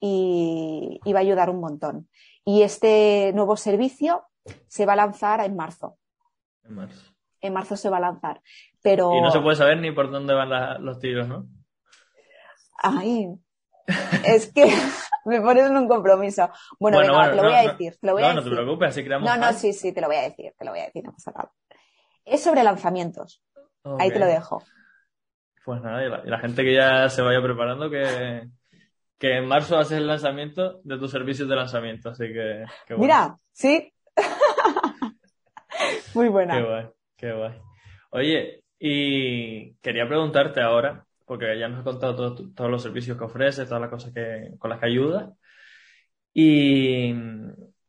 [0.00, 2.08] Y, va a ayudar un montón.
[2.46, 4.24] Y este nuevo servicio
[4.68, 5.98] se va a lanzar en marzo.
[6.64, 7.12] En marzo.
[7.42, 8.40] En marzo se va a lanzar.
[8.80, 9.14] Pero...
[9.16, 11.46] Y no se puede saber ni por dónde van los tiros, ¿no?
[12.78, 13.28] Ay,
[14.24, 14.64] es que
[15.26, 16.48] me pones en un compromiso.
[16.80, 17.98] Bueno, venga, te lo voy a decir.
[18.00, 19.28] Te lo voy no, a no te preocupes, así creamos.
[19.28, 21.12] No, no, sí, sí, te lo voy a decir, te lo voy a decir, no
[21.12, 21.52] pasa nada
[22.24, 23.42] es sobre lanzamientos.
[23.98, 24.62] Ahí te lo dejo.
[25.64, 28.48] Pues nada, y la, gente que ya se vaya preparando, que,
[29.18, 32.64] que en marzo haces el lanzamiento de tus servicios de lanzamiento, así que...
[32.96, 33.92] Mira, sí.
[36.14, 36.56] Muy buena.
[36.56, 37.60] Qué guay, qué guay.
[38.10, 43.68] Oye, y quería preguntarte ahora, porque ya nos has contado todos los servicios que ofreces,
[43.68, 45.30] todas las cosas que, con las que ayudas,
[46.34, 47.14] y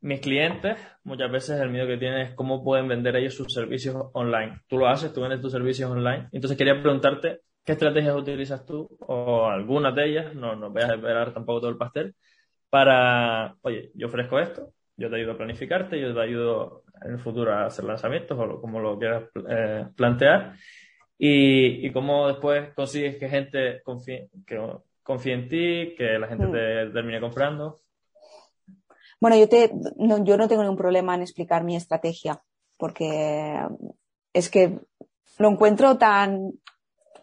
[0.04, 3.96] mis clientes, muchas veces el miedo que tienen es cómo pueden vender ellos sus servicios
[4.12, 4.60] online.
[4.68, 6.28] Tú lo haces, tú vendes tus servicios online.
[6.34, 10.94] Entonces quería preguntarte qué estrategias utilizas tú o algunas de ellas, no, no voy a
[10.94, 12.14] esperar tampoco todo el pastel,
[12.70, 17.20] para, oye, yo ofrezco esto, yo te ayudo a planificarte, yo te ayudo en el
[17.20, 20.56] futuro a hacer lanzamientos o como lo quieras eh, plantear.
[21.18, 24.60] Y, y, cómo después consigues que gente confíe, que
[25.02, 26.52] confíe en ti, que la gente mm.
[26.52, 27.83] te termine comprando.
[29.24, 32.44] Bueno, yo, te, no, yo no tengo ningún problema en explicar mi estrategia,
[32.78, 33.58] porque
[34.34, 34.82] es que
[35.38, 36.52] lo encuentro tan,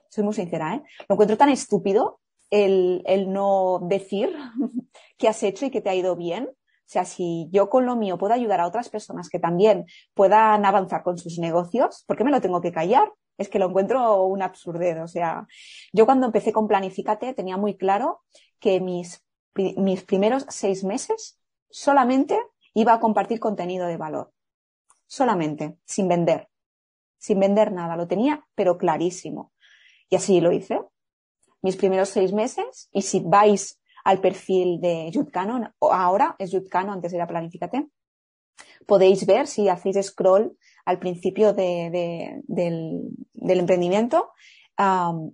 [0.09, 0.83] soy muy sincera, ¿eh?
[1.11, 4.35] lo encuentro tan estúpido el, el no decir
[5.19, 6.45] qué has hecho y que te ha ido bien.
[6.45, 9.85] O sea, si yo con lo mío puedo ayudar a otras personas que también
[10.15, 13.13] puedan avanzar con sus negocios, ¿por qué me lo tengo que callar?
[13.37, 15.01] Es que lo encuentro un absurdez.
[15.01, 15.47] O sea,
[15.93, 18.23] yo cuando empecé con Planifícate tenía muy claro
[18.59, 19.23] que mis,
[19.55, 21.37] mis primeros seis meses
[21.71, 22.39] solamente
[22.75, 24.33] iba a compartir contenido de valor.
[25.07, 26.49] Solamente, sin vender.
[27.19, 27.97] Sin vender nada.
[27.97, 29.53] Lo tenía, pero clarísimo.
[30.09, 30.81] Y así lo hice.
[31.63, 32.89] Mis primeros seis meses.
[32.93, 37.89] Y si vais al perfil de Jutcano, ahora es Jutcano, antes era Planifícate,
[38.87, 42.43] podéis ver si hacéis scroll al principio del,
[43.35, 44.33] emprendimiento,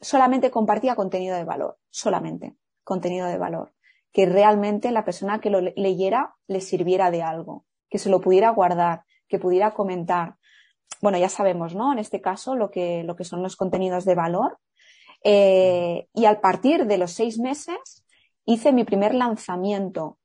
[0.00, 3.72] solamente compartía contenido de valor, solamente contenido de valor,
[4.16, 8.48] que realmente la persona que lo leyera le sirviera de algo, que se lo pudiera
[8.48, 10.36] guardar, que pudiera comentar.
[11.02, 11.92] Bueno, ya sabemos, ¿no?
[11.92, 14.58] En este caso, lo que, lo que son los contenidos de valor.
[15.22, 18.06] Eh, y al partir de los seis meses,
[18.46, 20.18] hice mi primer lanzamiento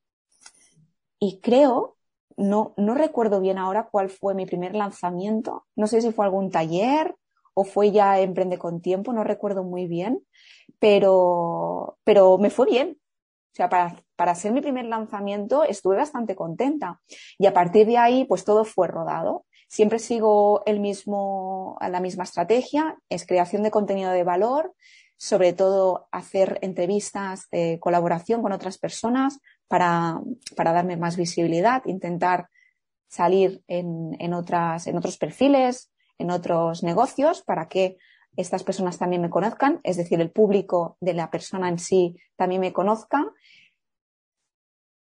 [1.18, 1.98] y creo,
[2.38, 6.50] no, no recuerdo bien ahora cuál fue mi primer lanzamiento, no sé si fue algún
[6.50, 7.14] taller
[7.52, 10.24] o fue ya Emprende con Tiempo, no recuerdo muy bien,
[10.78, 13.01] pero, pero me fue bien.
[13.52, 17.00] O sea, para, para hacer mi primer lanzamiento estuve bastante contenta.
[17.38, 19.44] Y a partir de ahí, pues todo fue rodado.
[19.68, 24.74] Siempre sigo el mismo, la misma estrategia, es creación de contenido de valor,
[25.16, 29.38] sobre todo hacer entrevistas de colaboración con otras personas
[29.68, 30.20] para,
[30.56, 32.48] para darme más visibilidad, intentar
[33.08, 37.96] salir en, en, otras, en otros perfiles, en otros negocios, para que
[38.36, 42.60] estas personas también me conozcan, es decir, el público de la persona en sí también
[42.60, 43.32] me conozca.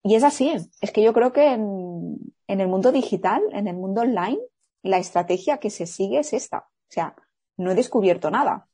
[0.03, 3.75] Y es así, es que yo creo que en, en el mundo digital, en el
[3.75, 4.39] mundo online,
[4.81, 6.59] la estrategia que se sigue es esta.
[6.59, 7.15] O sea,
[7.57, 8.67] no he descubierto nada.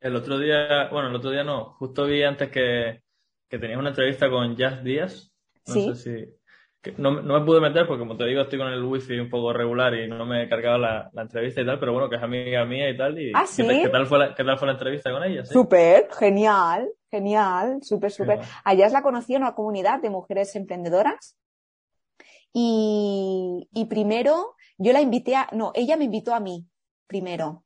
[0.00, 3.02] El otro día, bueno, el otro día no, justo vi antes que,
[3.48, 5.32] que tenías una entrevista con Jazz Díaz.
[5.66, 6.39] No sé si.
[6.96, 9.52] No, no, me pude meter porque, como te digo, estoy con el wifi un poco
[9.52, 12.22] regular y no me he cargado la, la entrevista y tal, pero bueno, que es
[12.22, 13.18] amiga mía y tal.
[13.18, 13.66] Y ¿Ah, sí?
[13.66, 15.44] ¿qué, tal fue la, ¿Qué tal fue la entrevista con ella?
[15.44, 18.40] Súper, genial, genial, súper, súper.
[18.64, 21.36] A Jazz la conocí en una comunidad de mujeres emprendedoras.
[22.52, 26.66] Y, y primero yo la invité a, no, ella me invitó a mí
[27.06, 27.64] primero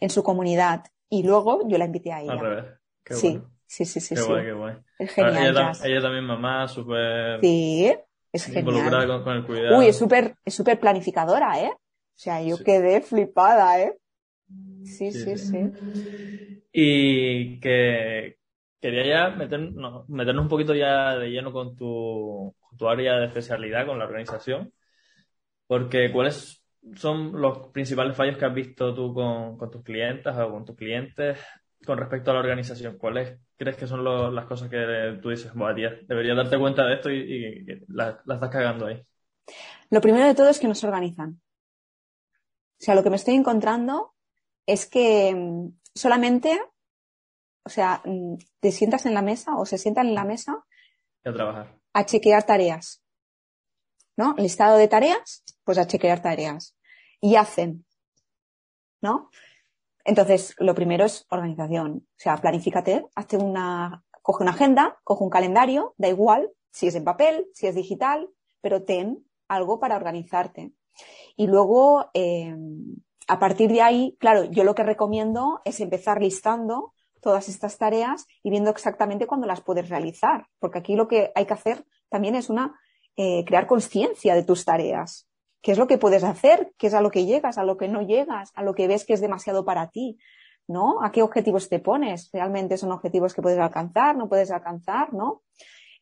[0.00, 2.32] en su comunidad y luego yo la invité a ella.
[2.32, 2.64] Al revés.
[3.04, 3.50] Qué sí, bueno.
[3.66, 4.14] sí, sí, sí.
[4.14, 4.26] Qué sí.
[4.26, 4.76] guay, qué guay.
[4.98, 5.50] Es genial.
[5.50, 7.40] Ella, ella, también mamá, súper.
[7.40, 7.94] Sí,
[8.34, 9.06] es genial.
[9.06, 9.78] con, con, el cuidado.
[9.78, 11.70] Uy, es súper es súper planificadora, ¿eh?
[11.72, 12.64] O sea, yo Sí.
[12.64, 13.96] quedé flipada, ¿eh?
[14.84, 15.62] Sí, sí, Sí, sí.
[15.94, 16.64] sí.
[16.72, 18.36] Y que
[18.80, 23.26] quería ya meternos, meternos un poquito ya de lleno con tu, con tu área de
[23.26, 24.72] especialidad, con la organización.
[25.66, 26.62] Porque, ¿cuáles
[26.96, 30.76] son los principales fallos que has visto tú con, con tus clientes o con tus
[30.76, 31.38] clientes
[31.84, 32.98] con respecto a la organización?
[32.98, 36.94] ¿Cuáles crees que son lo- las cosas que tú dices, tía, deberías darte cuenta de
[36.94, 39.02] esto y, y la, la estás cagando ahí?
[39.90, 41.40] Lo primero de todo es que no se organizan.
[42.80, 44.14] O sea, lo que me estoy encontrando
[44.66, 46.60] es que mm, solamente,
[47.64, 50.64] o sea, mm, te sientas en la mesa o se sientan en la mesa
[51.24, 51.74] a trabajar.
[51.92, 53.02] a chequear tareas.
[54.16, 54.34] ¿No?
[54.38, 56.76] Listado de tareas, pues a chequear tareas.
[57.20, 57.84] Y hacen.
[59.00, 59.30] ¿No?
[60.04, 62.06] Entonces, lo primero es organización.
[62.06, 66.94] O sea, planifícate, hazte una, coge una agenda, coge un calendario, da igual si es
[66.94, 68.28] en papel, si es digital,
[68.60, 70.72] pero ten algo para organizarte.
[71.36, 72.54] Y luego, eh,
[73.28, 78.26] a partir de ahí, claro, yo lo que recomiendo es empezar listando todas estas tareas
[78.42, 82.34] y viendo exactamente cuándo las puedes realizar, porque aquí lo que hay que hacer también
[82.34, 82.78] es una
[83.16, 85.28] eh, crear conciencia de tus tareas.
[85.64, 86.74] ¿Qué es lo que puedes hacer?
[86.76, 87.56] ¿Qué es a lo que llegas?
[87.56, 88.52] ¿A lo que no llegas?
[88.54, 90.18] ¿A lo que ves que es demasiado para ti?
[90.68, 91.02] ¿No?
[91.02, 92.28] ¿A qué objetivos te pones?
[92.34, 94.14] ¿Realmente son objetivos que puedes alcanzar?
[94.14, 95.14] ¿No puedes alcanzar?
[95.14, 95.40] ¿No?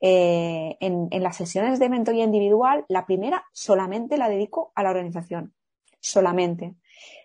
[0.01, 4.91] Eh, en, en las sesiones de mentoría individual, la primera solamente la dedico a la
[4.91, 5.55] organización.
[6.01, 6.75] Solamente.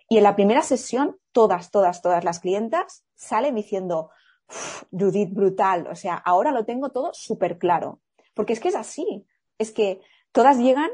[0.07, 4.11] Y en la primera sesión, todas, todas, todas las clientas salen diciendo,
[4.47, 5.87] "Uf, Judith, brutal.
[5.87, 7.99] O sea, ahora lo tengo todo súper claro.
[8.35, 9.25] Porque es que es así.
[9.57, 10.91] Es que todas llegan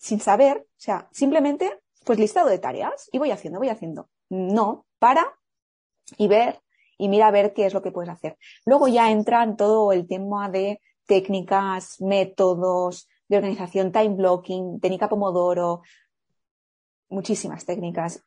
[0.00, 4.08] sin saber, o sea, simplemente, pues listado de tareas y voy haciendo, voy haciendo.
[4.30, 5.38] No, para
[6.16, 6.60] y ver
[6.96, 8.38] y mira a ver qué es lo que puedes hacer.
[8.64, 15.08] Luego ya entra en todo el tema de técnicas, métodos, de organización, time blocking, técnica
[15.08, 15.82] Pomodoro,
[17.08, 18.24] muchísimas técnicas.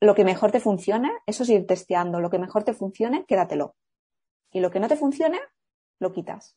[0.00, 2.20] Lo que mejor te funcione, eso es ir testeando.
[2.20, 3.74] Lo que mejor te funcione, quédatelo.
[4.52, 5.40] Y lo que no te funcione,
[5.98, 6.56] lo quitas.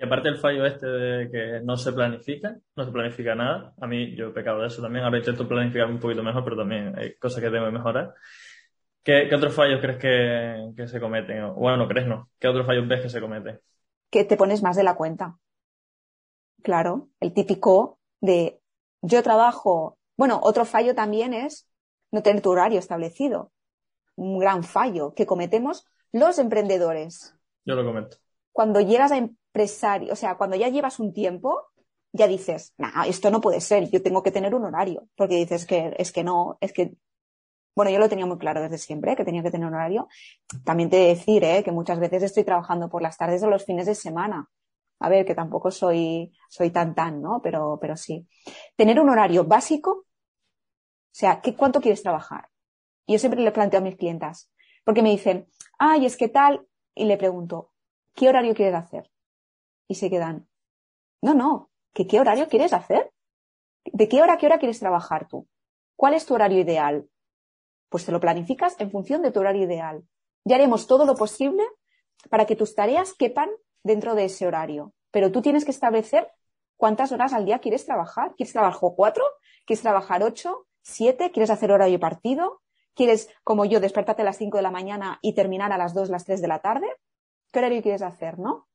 [0.00, 3.86] Y aparte el fallo este de que no se planifica, no se planifica nada, a
[3.86, 6.98] mí yo he pecado de eso también, ahora intento planificar un poquito mejor, pero también
[6.98, 8.14] hay cosas que tengo que mejorar.
[9.02, 11.52] ¿Qué, otros fallos crees que, se cometen?
[11.54, 12.30] Bueno, no crees, no.
[12.38, 13.60] ¿Qué otros fallos ves que se cometen?
[14.08, 15.36] Que te pones más de la cuenta.
[16.62, 18.58] Claro, el típico de
[19.02, 19.98] yo trabajo.
[20.16, 21.68] Bueno, otro fallo también es
[22.10, 23.52] no tener tu horario establecido.
[24.16, 27.34] Un gran fallo que cometemos los emprendedores.
[27.66, 28.16] Yo lo comento.
[28.52, 29.18] Cuando llegas a
[29.52, 31.70] empresario, o sea, cuando ya llevas un tiempo,
[32.12, 35.66] ya dices, no, esto no puede ser, yo tengo que tener un horario, porque dices
[35.66, 36.94] que es que no, es que,
[37.74, 40.08] bueno, yo lo tenía muy claro desde siempre, que tenía que tener un horario.
[40.64, 41.62] También te decir, ¿eh?
[41.64, 44.50] que muchas veces estoy trabajando por las tardes o los fines de semana.
[44.98, 47.40] A ver, que tampoco soy, soy tan tan, ¿no?
[47.42, 48.28] Pero, pero sí.
[48.76, 50.06] Tener un horario básico, o
[51.12, 52.48] sea, ¿qué, ¿cuánto quieres trabajar?
[53.06, 54.52] Yo siempre le planteo a mis clientas,
[54.84, 55.46] porque me dicen,
[55.78, 57.72] ay, es que tal, y le pregunto,
[58.14, 59.10] ¿qué horario quieres hacer?
[59.90, 60.46] Y se quedan,
[61.20, 63.12] no, no, ¿qué, horario quieres hacer?
[63.84, 65.48] ¿De qué hora a qué hora quieres trabajar tú?
[65.96, 67.08] ¿Cuál es tu horario ideal?
[67.88, 70.04] Pues te lo planificas en función de tu horario ideal.
[70.44, 71.64] Ya haremos todo lo posible
[72.28, 73.50] para que tus tareas quepan
[73.82, 74.94] dentro de ese horario.
[75.10, 76.30] Pero tú tienes que establecer
[76.76, 78.36] cuántas horas al día quieres trabajar.
[78.36, 79.24] ¿Quieres trabajar cuatro?
[79.66, 80.68] ¿Quieres trabajar ocho?
[80.82, 81.32] ¿Siete?
[81.32, 82.62] ¿Quieres hacer horario partido?
[82.94, 86.10] ¿Quieres, como yo, despertarte a las cinco de la mañana y terminar a las dos,
[86.10, 86.86] las tres de la tarde?
[87.50, 88.69] ¿Qué horario quieres hacer, no?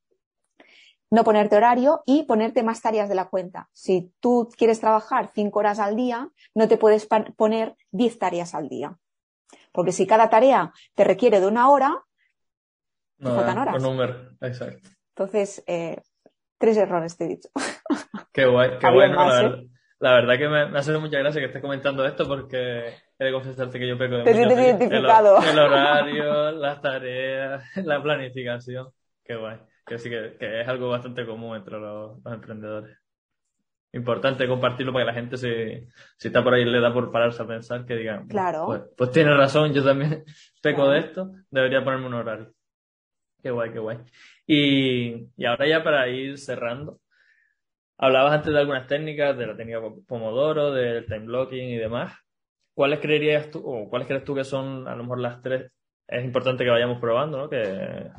[1.16, 3.70] No ponerte horario y ponerte más tareas de la cuenta.
[3.72, 8.68] Si tú quieres trabajar cinco horas al día, no te puedes poner diez tareas al
[8.68, 8.98] día.
[9.72, 12.04] Porque si cada tarea te requiere de una hora,
[13.20, 13.82] no, te faltan horas.
[13.82, 14.90] número, exacto.
[15.16, 16.02] Entonces, eh,
[16.58, 17.48] tres errores te he dicho.
[18.34, 19.40] Qué guay, qué bueno.
[19.40, 19.70] ¿eh?
[20.00, 23.32] la, verdad que me, me hace mucha gracia que estés comentando esto porque he de
[23.32, 25.42] confesarte que yo peco de Te sientes identificado.
[25.42, 28.90] El, horario, las tareas, la planificación.
[29.24, 29.60] Qué guay.
[29.86, 32.98] Que sí que, que es algo bastante común entre los, emprendedores.
[33.94, 37.42] Importante compartirlo para que la gente, si, si está por ahí, le da por pararse
[37.42, 38.66] a pensar, que digan, claro.
[38.66, 40.26] pues, pues tiene razón, yo también
[40.62, 42.52] peco de esto, debería ponerme un horario.
[43.42, 44.00] Qué guay, qué guay.
[44.48, 47.00] Y, y ahora ya para ir cerrando,
[47.98, 52.14] hablabas antes de algunas técnicas, de la técnica Pomodoro, del time blocking y demás.
[52.74, 55.72] ¿Cuáles creerías tú, o cuáles crees tú que son a lo mejor las tres?
[56.08, 57.50] Es importante que vayamos probando, ¿no?
[57.50, 58.10] Que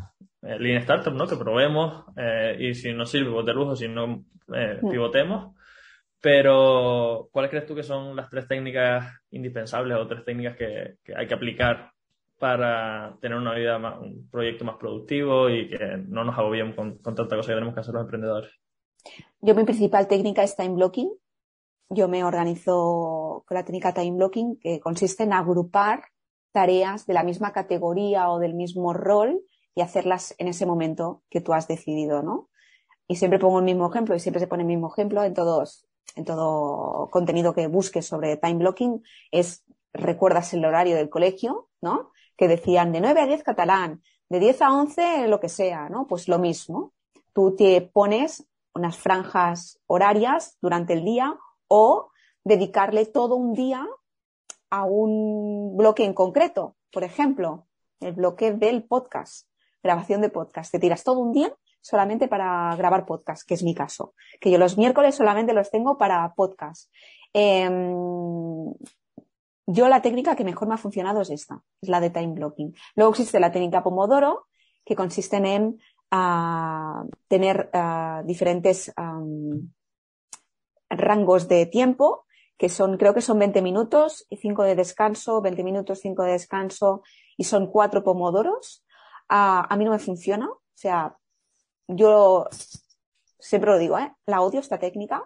[0.59, 1.27] Lean Startup, ¿no?
[1.27, 5.55] Que probemos eh, y si no sirve, pues de lujo, si no, eh, pivotemos.
[6.21, 11.27] Pero, ¿cuáles crees tú que son las tres técnicas indispensables o tres técnicas que, hay
[11.27, 11.91] que aplicar
[12.39, 15.79] para tener una vida más, un proyecto más productivo y que
[16.09, 18.51] no nos agobiemos con, con tanta cosa que tenemos que hacer los emprendedores?
[19.41, 21.11] Yo mi principal técnica es time blocking,
[21.89, 26.03] yo me organizo con la técnica time blocking, que consiste en agrupar
[26.53, 29.41] tareas de la misma categoría o del mismo rol
[29.77, 32.49] y hacerlas en ese momento que tú has decidido, ¿no?
[33.07, 35.87] Y siempre pongo el mismo ejemplo y siempre se pone el mismo ejemplo en todos,
[36.17, 42.11] en todo contenido que busques sobre time blocking es recuerdas el horario del colegio, ¿no?
[42.37, 46.07] Que decían de 9 a 10 catalán, de 10 a 11 lo que sea, ¿no?
[46.07, 46.95] Pues lo mismo.
[47.35, 52.11] Tú te pones unas franjas horarias durante el día o
[52.45, 53.87] dedicarle todo un día
[54.71, 56.77] a un bloque en concreto.
[56.91, 57.67] Por ejemplo,
[58.01, 59.47] el bloque del podcast,
[59.87, 60.73] grabación de podcast.
[60.73, 64.15] Te tiras todo un día solamente para grabar podcast, que es mi caso.
[64.41, 66.93] Que yo los miércoles solamente los tengo para podcast.
[67.33, 68.73] Em,
[69.67, 72.75] yo la técnica que mejor me ha funcionado es esta, es la de time blocking.
[72.97, 74.47] Luego existe la técnica Pomodoro,
[74.85, 75.79] que consiste en
[76.11, 78.93] ah, tener ah, diferentes
[80.91, 82.27] rangos de tiempo,
[82.59, 86.33] que son, creo que son 20 minutos y 5 de descanso, 20 minutos, 5 de
[86.33, 87.03] descanso
[87.37, 88.86] y son cuatro pomodoros.
[89.29, 90.49] A mí no me funciona.
[90.49, 91.17] O sea,
[91.89, 92.47] yo
[93.39, 94.13] siempre lo digo, ¿eh?
[94.27, 95.25] La odio esta técnica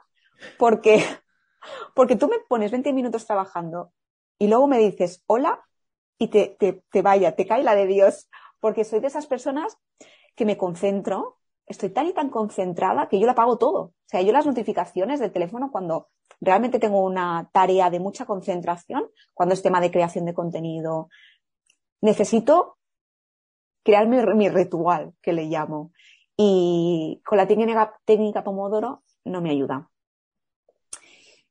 [0.59, 1.05] porque,
[1.95, 3.93] porque tú me pones 20 minutos trabajando
[4.39, 5.61] y luego me dices hola
[6.19, 8.29] y te, te, te vaya, te cae la de Dios.
[8.61, 9.79] Porque soy de esas personas
[10.35, 13.81] que me concentro estoy tan y tan concentrada que yo la apago todo.
[13.81, 16.09] O sea, yo las notificaciones del teléfono cuando
[16.41, 21.09] realmente tengo una tarea de mucha concentración, cuando es tema de creación de contenido,
[22.01, 22.79] necesito
[23.91, 25.93] crear mi, ritual, que le llamo.
[26.36, 29.91] Y con la técnica, técnica Pomodoro no me ayuda.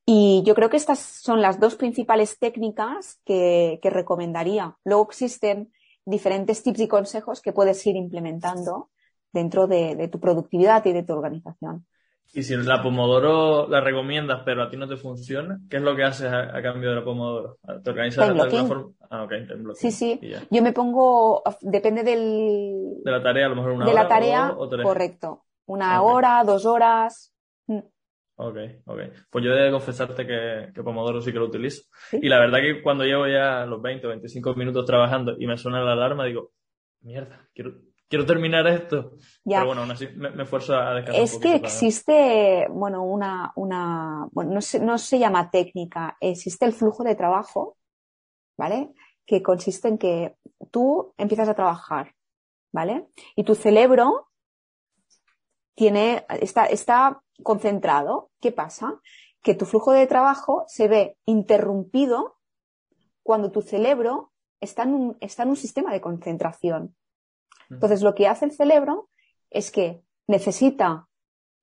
[0.05, 4.77] Y yo creo que estas son las dos principales técnicas que, que recomendaría.
[4.83, 5.71] Luego existen
[6.05, 8.89] diferentes tips y consejos que puedes ir implementando
[9.31, 11.85] dentro de, tu productividad y de tu organización.
[12.32, 15.95] Y si la Pomodoro la recomiendas, pero a ti no te funciona, ¿qué es lo
[15.95, 17.57] que haces a, cambio de la Pomodoro?
[17.84, 18.91] ¿Te organizas de alguna forma?
[19.09, 19.34] Ah, ok,
[19.73, 20.19] Sí, sí.
[20.51, 23.01] Yo me pongo, depende del...
[23.03, 23.93] De la tarea, a lo mejor una hora.
[23.93, 25.43] De la tarea, correcto.
[25.65, 27.34] Una hora, dos horas.
[27.67, 27.80] Mm.
[28.36, 28.99] Ok, ok.
[29.30, 31.84] Pues yo he de confesarte que, que, Pomodoro sí que lo utilizo.
[32.13, 35.57] Y la verdad que cuando llevo ya los 20 o 25 minutos trabajando y me
[35.57, 36.51] suena la alarma, digo,
[37.01, 37.73] mierda, quiero,
[38.10, 39.12] quiero terminar esto.
[39.45, 41.24] Pero bueno, aún así me, esfuerzo a descansar.
[41.24, 46.74] Es que existe, bueno, una, una, bueno, no se, no se llama técnica, existe el
[46.74, 47.78] flujo de trabajo,
[48.57, 48.91] ¿vale?
[49.26, 50.36] Que consiste en que
[50.72, 52.16] tú empiezas a trabajar,
[52.74, 53.07] ¿vale?
[53.36, 54.30] Y tu cerebro
[55.76, 58.32] tiene, está, está concentrado.
[58.41, 58.99] ¿Qué pasa?
[59.41, 62.38] Que tu flujo de trabajo se ve interrumpido
[63.24, 66.95] cuando tu cerebro está en un, está en un sistema de concentración.
[67.70, 69.09] Entonces, lo que hace el cerebro
[69.49, 71.07] es que necesita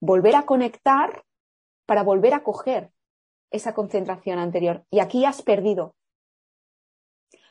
[0.01, 1.25] volver a conectar
[1.87, 2.91] para volver a coger
[3.51, 4.85] esa concentración anterior.
[4.91, 5.95] Y aquí has perdido.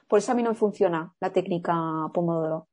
[0.08, 1.74] Por eso a mí no me funciona la técnica
[2.14, 2.68] Pomodoro.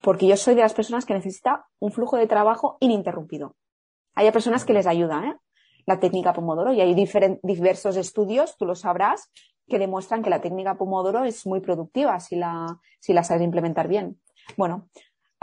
[0.00, 3.56] Porque yo soy de las personas que necesita un flujo de trabajo ininterrumpido.
[4.14, 5.36] Hay personas que les ayuda, ¿eh?
[5.86, 9.30] La técnica Pomodoro y hay diversos estudios, tú lo sabrás,
[9.68, 13.88] que demuestran que la técnica Pomodoro es muy productiva si la, si la sabes implementar
[13.88, 14.20] bien.
[14.56, 14.88] Bueno,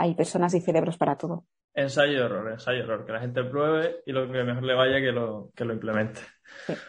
[0.02, 1.44] hay personas y cerebros para todo.
[1.72, 5.12] Ensayo error, ensayo error, que la gente pruebe y lo que mejor le vaya que
[5.12, 6.20] lo, que lo implemente.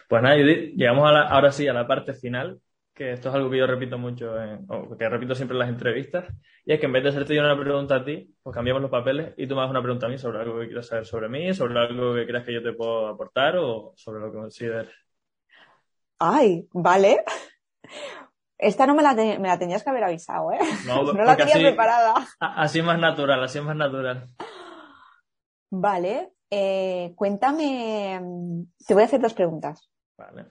[0.08, 2.60] Pues nada, Judith, llegamos ahora sí a la parte final,
[2.92, 4.34] que esto es algo que yo repito mucho,
[4.68, 6.26] o que repito siempre en las entrevistas,
[6.64, 8.90] y es que en vez de hacerte yo una pregunta a ti, pues cambiamos los
[8.90, 11.28] papeles y tú me haces una pregunta a mí sobre algo que quieras saber sobre
[11.28, 14.92] mí, sobre algo que creas que yo te puedo aportar o sobre lo que consideres.
[16.18, 17.22] Ay, vale.
[18.64, 20.58] Esta no me la, me la tenías que haber avisado, ¿eh?
[20.86, 22.14] No, la tenía preparada.
[22.40, 24.26] Así más natural, así más natural.
[25.70, 26.32] Vale.
[26.50, 28.20] Eh, cuéntame.
[28.86, 29.90] Te voy a hacer dos preguntas.
[30.16, 30.46] Vale.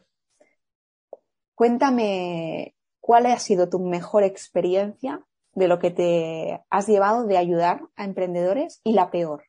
[1.55, 7.81] Cuéntame cuál ha sido tu mejor experiencia de lo que te has llevado de ayudar
[7.95, 9.45] a emprendedores y la peor.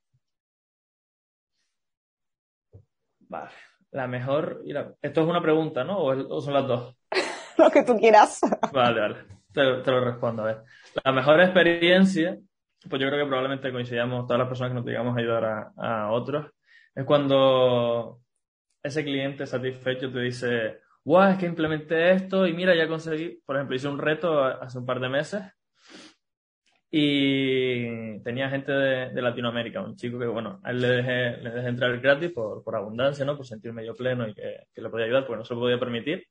[3.29, 3.51] Vale.
[3.91, 4.63] La mejor.
[5.03, 6.03] Esto es una pregunta, ¿no?
[6.03, 6.97] ¿O, son las dos?
[7.59, 8.41] lo que tú quieras.
[8.73, 9.17] Vale, vale.
[9.53, 10.43] Te, lo respondo.
[10.43, 10.63] A ver.
[11.05, 12.37] La mejor experiencia,
[12.89, 16.11] pues yo creo que probablemente coincidamos todas las personas que nos digamos a ayudar a,
[16.11, 16.51] otros,
[16.95, 18.21] es cuando
[18.83, 23.57] ese cliente satisfecho te dice, wow, es que implementé esto y mira, ya conseguí, por
[23.57, 25.43] ejemplo, hice un reto hace un par de meses
[26.91, 31.69] y tenía gente de, Latinoamérica, un chico que, bueno, a él le dejé, le dejé
[31.69, 33.37] entrar gratis por, por abundancia, ¿no?
[33.37, 35.79] Por sentirme yo pleno y que, que le podía ayudar, porque no se lo podía
[35.79, 36.25] permitir.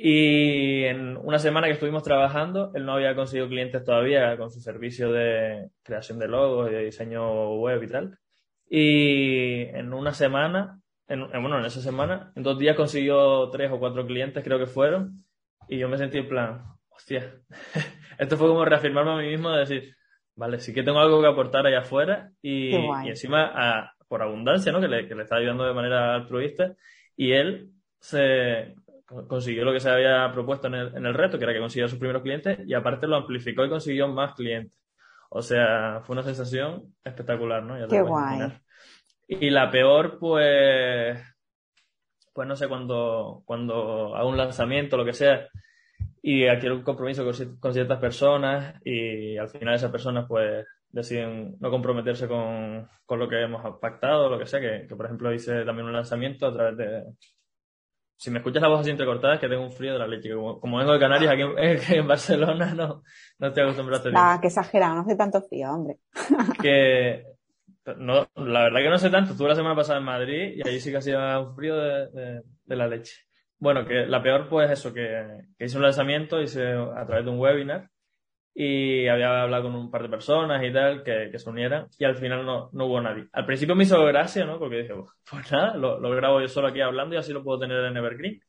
[0.00, 4.60] Y en una semana que estuvimos trabajando, él no había conseguido clientes todavía con su
[4.60, 8.18] servicio de creación de logos y de diseño web y tal.
[8.70, 13.80] Y en una semana, en, bueno, en esa semana, en dos días consiguió tres o
[13.80, 15.24] cuatro clientes, creo que fueron.
[15.68, 17.34] Y yo me sentí en plan, hostia,
[18.18, 19.96] esto fue como reafirmarme a mí mismo de decir,
[20.36, 22.72] vale, sí que tengo algo que aportar allá afuera y,
[23.04, 24.80] encima por abundancia, ¿no?
[24.80, 26.76] Que le, que le está ayudando de manera altruista.
[27.16, 28.76] Y él se
[29.26, 31.88] consiguió lo que se había propuesto en el, en el reto, que era que consiguiera
[31.88, 34.78] sus primeros clientes, y aparte lo amplificó y consiguió más clientes.
[35.30, 37.88] O sea, fue una sensación espectacular, ¿no?
[37.88, 38.52] Qué guay.
[39.26, 41.18] Y la peor, pues,
[42.32, 45.48] pues no sé, cuando, cuando hago un lanzamiento, lo que sea,
[46.22, 47.24] y adquiero un compromiso
[47.60, 53.28] con, ciertas personas, y al final esas personas, pues, deciden no comprometerse con, con lo
[53.28, 56.54] que hemos pactado, lo que sea, que, que por ejemplo hice también un lanzamiento a
[56.54, 57.04] través de,
[58.18, 60.34] si me escuchas la voz así entrecortada es que tengo un frío de la leche.
[60.34, 63.02] Como, como vengo de Canarias, aquí en, Barcelona no,
[63.38, 65.98] no estoy acostumbrado a este Ah, que exagerado, no hace tanto frío, hombre.
[66.60, 67.24] que
[67.96, 69.32] no, la verdad que no sé tanto.
[69.32, 72.76] Estuve la semana pasada en Madrid y allí sí que hacía un frío de, de,
[72.76, 73.14] la leche.
[73.60, 77.30] Bueno, que la peor pues eso, que, que hice un lanzamiento, hice a través de
[77.30, 77.88] un webinar
[78.60, 82.04] y había hablado con un par de personas y tal que, que se unieran y
[82.04, 83.28] al final no, no, hubo nadie.
[83.32, 84.58] Al principio me hizo gracia, ¿no?
[84.58, 84.94] Porque dije,
[85.30, 87.96] pues nada, lo, lo, grabo yo solo aquí hablando y así lo puedo tener en
[87.96, 88.40] Evergreen.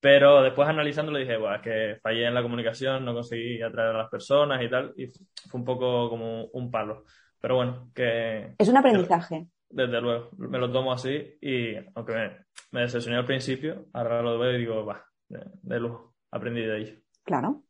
[0.00, 3.94] Pero después analizando le dije, bueno, es que fallé en la comunicación, no conseguí atraer
[3.94, 7.04] a las personas y tal, y fue un poco como un palo.
[7.40, 8.54] Pero bueno, que...
[8.58, 9.46] Es un aprendizaje.
[9.70, 12.36] desde luego, me lo tomo así y aunque me,
[12.72, 16.78] me decepcioné al principio, ahora lo veo y digo, va, de, de lujo, aprendí de
[16.78, 16.94] ello.
[17.24, 17.62] Claro.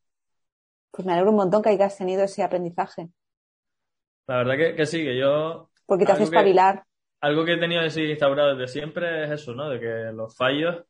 [0.98, 3.10] Pues me alegro un montón que hayas tenido ese aprendizaje.
[4.26, 5.70] La verdad que, que sí, que yo...
[5.86, 6.82] Porque te hace espabilar.
[7.20, 9.70] algo que he tenido así instaurado desde siempre es eso, ¿no?
[9.70, 10.82] De que los fallos,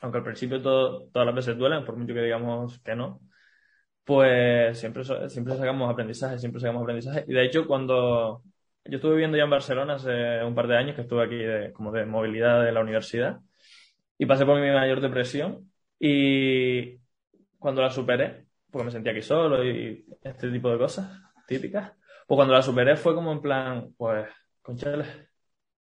[0.00, 3.20] aunque al principio todo, todas las veces duelen, por mucho que digamos que no,
[4.02, 7.24] pues siempre, siempre sacamos aprendizaje, siempre sacamos aprendizaje.
[7.28, 8.42] Y de hecho, cuando,
[8.84, 11.72] yo estuve viviendo ya en Barcelona hace un par de años, que estuve aquí de,
[11.72, 13.38] como de movilidad de la universidad,
[14.18, 16.98] y pasé por mi mayor depresión, y
[17.60, 18.41] cuando la superé,
[18.72, 21.08] porque me sentía aquí solo y este tipo de cosas
[21.46, 21.92] típicas,
[22.26, 24.26] pues cuando la superé fue como en plan, pues,
[24.62, 25.06] conchales,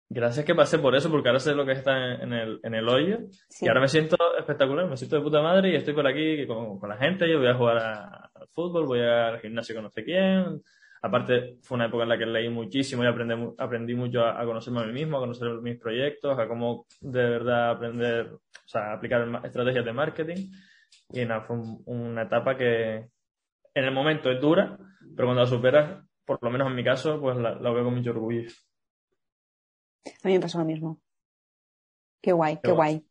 [0.09, 2.89] gracias que pasé por eso, porque ahora sé lo que está en el, en el
[2.89, 3.21] hoyo,
[3.61, 6.79] y ahora me siento espectacular, me siento de puta madre, y estoy por aquí con,
[6.79, 10.05] con la gente, yo voy a jugar al fútbol, voy al gimnasio con no sé
[10.05, 10.63] quién,
[11.05, 14.81] Aparte, fue una época en la que leí muchísimo y aprendí, aprendí mucho a, conocerme
[14.81, 19.43] a mí mismo, a conocer mis proyectos, a cómo de verdad aprender, o sea, aplicar
[19.45, 20.51] estrategias de marketing.
[21.11, 23.09] Y nada, fue una etapa que
[23.75, 24.79] en el momento es dura,
[25.17, 28.11] pero cuando la superas, por lo menos en mi caso, pues la, veo con mucho
[28.11, 28.49] orgullo.
[30.23, 31.01] A mí me pasó lo mismo.
[32.21, 33.05] Qué guay, qué, guay.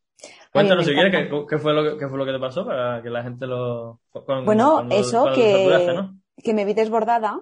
[0.51, 3.09] Cuéntanos si quieres qué, fue lo que, qué fue lo que te pasó para que
[3.09, 3.99] la gente lo...
[4.45, 6.09] bueno, eso que,
[6.43, 7.39] que me vi desbordada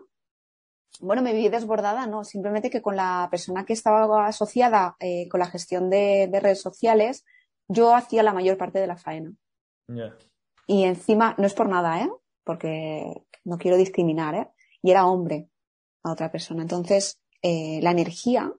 [1.00, 5.40] bueno, me vi desbordada, no, simplemente que con la persona que estaba asociada eh, con
[5.40, 7.26] la gestión de, redes sociales,
[7.68, 9.34] yo hacía la mayor parte de la faena.
[10.68, 12.10] Y encima, no es por nada, ¿eh?
[12.44, 14.48] Porque no quiero discriminar, ¿eh?
[14.82, 15.50] Y era hombre
[16.04, 16.62] a otra persona.
[16.62, 18.54] Entonces, eh, la energía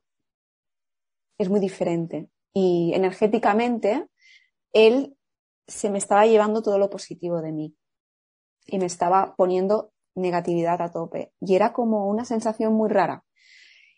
[1.38, 2.28] es muy diferente.
[2.52, 4.06] Y energéticamente,
[4.72, 5.16] él
[5.66, 7.76] se me estaba llevando todo lo positivo de mí.
[8.66, 11.32] Y me estaba poniendo negatividad a tope.
[11.40, 13.24] Y era como una sensación muy rara.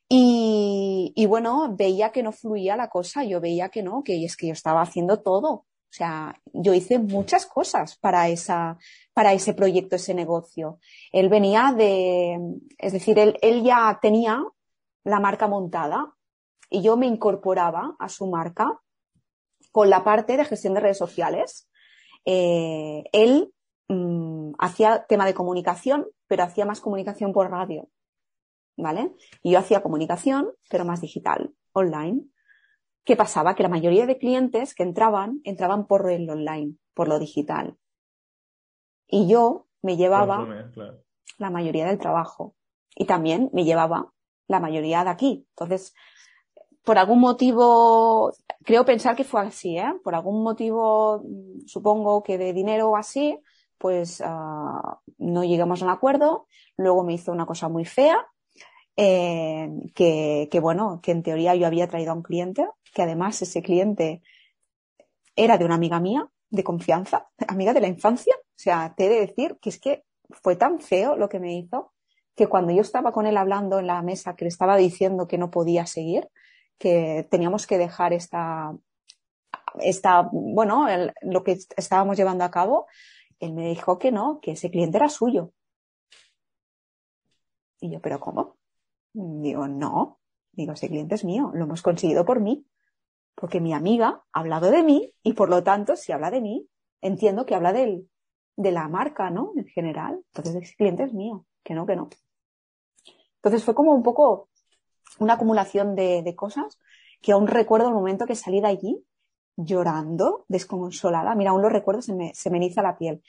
[0.09, 4.36] Y, y, bueno, veía que no fluía la cosa, yo veía que no, que es
[4.36, 5.66] que yo estaba haciendo todo.
[5.95, 8.76] O sea, yo hice muchas cosas para esa,
[9.12, 10.80] para ese proyecto, ese negocio.
[11.12, 12.36] Él venía de,
[12.78, 14.45] es decir, él, ya tenía
[15.05, 16.12] la marca montada
[16.68, 18.80] y yo me incorporaba a su marca
[19.70, 21.68] con la parte de gestión de redes sociales.
[22.24, 23.55] Eh, él
[23.88, 27.88] Mm, hacía tema de comunicación, pero hacía más comunicación por radio.
[28.76, 29.12] ¿Vale?
[29.42, 32.22] Y yo hacía comunicación, pero más digital, online.
[33.05, 33.55] ¿Qué pasaba?
[33.55, 37.76] Que la mayoría de clientes que entraban, entraban por el online, por lo digital.
[39.07, 40.46] Y yo me llevaba
[41.38, 42.55] la mayoría del trabajo.
[42.96, 44.12] Y también me llevaba
[44.48, 45.46] la mayoría de aquí.
[45.50, 45.94] Entonces,
[46.84, 48.32] por algún motivo,
[48.62, 49.94] creo pensar que fue así, ¿eh?
[50.02, 53.38] Por algún motivo, mm, supongo que de dinero o así,
[53.78, 56.46] pues ah, no llegamos a un acuerdo.
[56.76, 58.26] Luego me hizo una cosa muy fea,
[58.96, 63.62] eh, que, bueno, que en teoría yo había traído a un cliente, que además ese
[63.62, 64.22] cliente
[65.36, 68.34] era de una amiga mía, de confianza, amiga de la infancia.
[68.36, 71.55] O sea, te he de decir que es que fue tan feo lo que me
[71.55, 71.92] hizo,
[72.34, 75.38] que cuando yo estaba con él hablando en la mesa, que le estaba diciendo que
[75.38, 76.28] no podía seguir,
[76.78, 78.74] que teníamos que dejar esta,
[79.80, 80.86] esta bueno,
[81.22, 82.86] lo que estábamos llevando a cabo,
[83.40, 85.53] él me dijo que no, que ese cliente era suyo.
[87.80, 88.57] Y yo, ¿pero cómo?
[89.12, 90.20] Digo, no.
[90.53, 92.64] Digo, ese cliente es mío, lo hemos conseguido por mí.
[93.35, 96.68] Porque mi amiga ha hablado de mí y por lo tanto, si habla de mí,
[97.01, 98.07] entiendo que habla de
[98.57, 99.53] la marca, ¿no?
[99.57, 100.20] En general.
[100.32, 101.47] Entonces, ese cliente es mío.
[101.62, 102.09] Que no, que no.
[103.37, 104.49] Entonces fue como un poco
[105.18, 106.78] una acumulación de, de cosas
[107.20, 109.05] que aún recuerdo el momento que salí de allí
[109.57, 111.35] llorando, desconsolada.
[111.35, 113.22] Mira, aún lo recuerdo, se me, se me eriza la piel.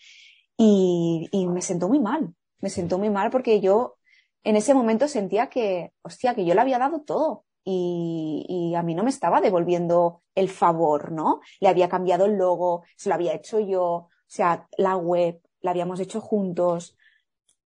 [0.57, 2.33] Y, y me sentó muy mal.
[2.59, 3.95] Me sentó muy mal porque yo
[4.43, 7.45] en ese momento sentía que, hostia, que yo le había dado todo.
[7.67, 11.41] Y, y, a mí no me estaba devolviendo el favor, ¿no?
[11.59, 15.71] Le había cambiado el logo, se lo había hecho yo, o sea, la web, la
[15.71, 16.95] habíamos hecho juntos.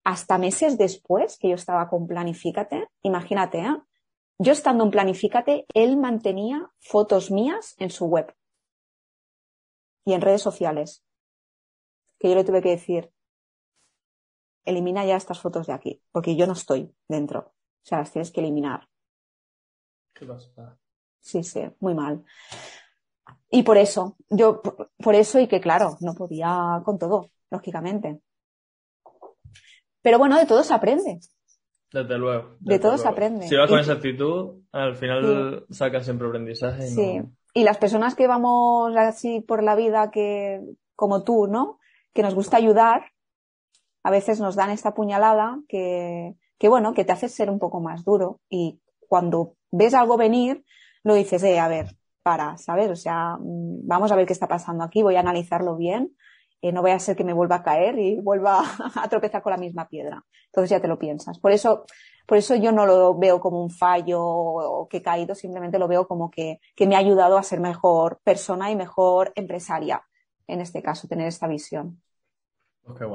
[0.04, 3.78] Hasta meses después que yo estaba con Planifícate, imagínate, ¿eh?
[4.38, 8.36] Yo estando en Planifícate, él mantenía fotos mías en su web
[10.06, 11.04] y en redes sociales,
[12.20, 13.12] que yo le tuve que decir,
[14.66, 17.40] elimina ya estas fotos de aquí, porque yo no estoy dentro.
[17.40, 18.88] O sea, las tienes que eliminar.
[20.16, 20.78] ¿Qué pasa?
[21.20, 22.24] Sí, sí, muy mal.
[23.52, 28.22] Y por eso, yo, por eso y que claro, no podía con todo, lógicamente.
[30.02, 31.20] Pero bueno, de todo se aprende.
[31.92, 32.58] Desde luego.
[32.60, 33.48] de todo se aprende.
[33.48, 36.88] Si vas con esa actitud, al final sacas siempre aprendizaje.
[36.88, 37.22] sí.
[37.58, 40.62] Y las personas que vamos así por la vida que,
[40.94, 41.80] como tú, ¿no?
[42.14, 43.14] Que nos gusta ayudar,
[44.04, 47.80] a veces nos dan esta puñalada que, que bueno, que te hace ser un poco
[47.80, 48.42] más duro.
[48.50, 50.64] Y cuando ves algo venir,
[51.04, 52.90] lo dices, eh, a ver, para, ¿sabes?
[52.90, 56.16] O sea, mm, vamos a ver qué está pasando aquí, voy a analizarlo bien,
[56.62, 58.62] eh, no voy a ser que me vuelva a caer y vuelva
[58.96, 60.24] a tropezar con la misma piedra.
[60.46, 61.38] Entonces ya te lo piensas.
[61.40, 61.86] Por eso,
[62.26, 65.88] por eso yo no lo veo como un fallo o que he caído, simplemente lo
[65.88, 70.02] veo como que, que me ha ayudado a ser mejor persona y mejor empresaria,
[70.48, 72.02] en este caso, tener esta visión.
[72.84, 73.06] Pues qué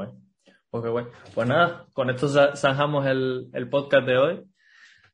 [0.71, 4.51] Pues, pues nada, con esto zanjamos el, el podcast de hoy.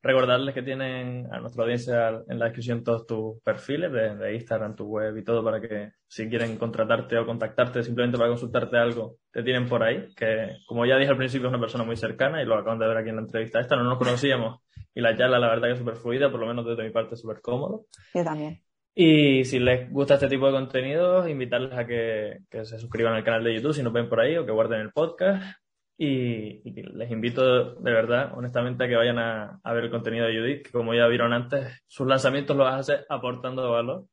[0.07, 4.85] Recordarles que tienen a nuestra audiencia en la descripción todos tus perfiles de, Instagram, tu
[4.85, 9.43] web y todo para que si quieren contratarte o contactarte simplemente para consultarte algo, te
[9.43, 10.07] tienen por ahí.
[10.15, 12.87] Que como ya dije al principio es una persona muy cercana y lo acaban de
[12.87, 14.61] ver aquí en la entrevista esta, no nos conocíamos
[14.95, 17.17] y la charla la verdad que es súper fluida, por lo menos desde mi parte
[17.17, 17.87] súper cómodo.
[18.15, 18.63] Yo también.
[18.95, 23.25] Y si les gusta este tipo de contenido, invitarles a que, que se suscriban al
[23.25, 25.43] canal de YouTube si nos ven por ahí o que guarden el podcast
[25.99, 30.67] y, les invito de verdad, honestamente, a que vayan a, ver el contenido de Judith,
[30.67, 34.05] que como ya vieron antes, sus lanzamientos los hace aportando valor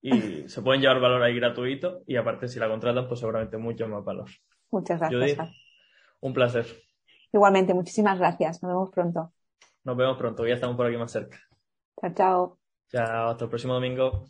[0.00, 0.10] y
[0.48, 4.04] se pueden llevar valor ahí gratuito y aparte si la contratan, pues seguramente mucho más
[4.04, 4.28] valor.
[4.70, 5.20] Muchas gracias.
[5.20, 5.38] Judith,
[6.20, 6.66] un placer.
[7.32, 8.62] Igualmente, muchísimas gracias.
[8.62, 9.32] Nos vemos pronto.
[9.84, 11.38] Nos vemos pronto, ya estamos por aquí más cerca.
[12.00, 12.58] Chao, chao.
[12.90, 14.26] Chao, hasta el próximo domingo.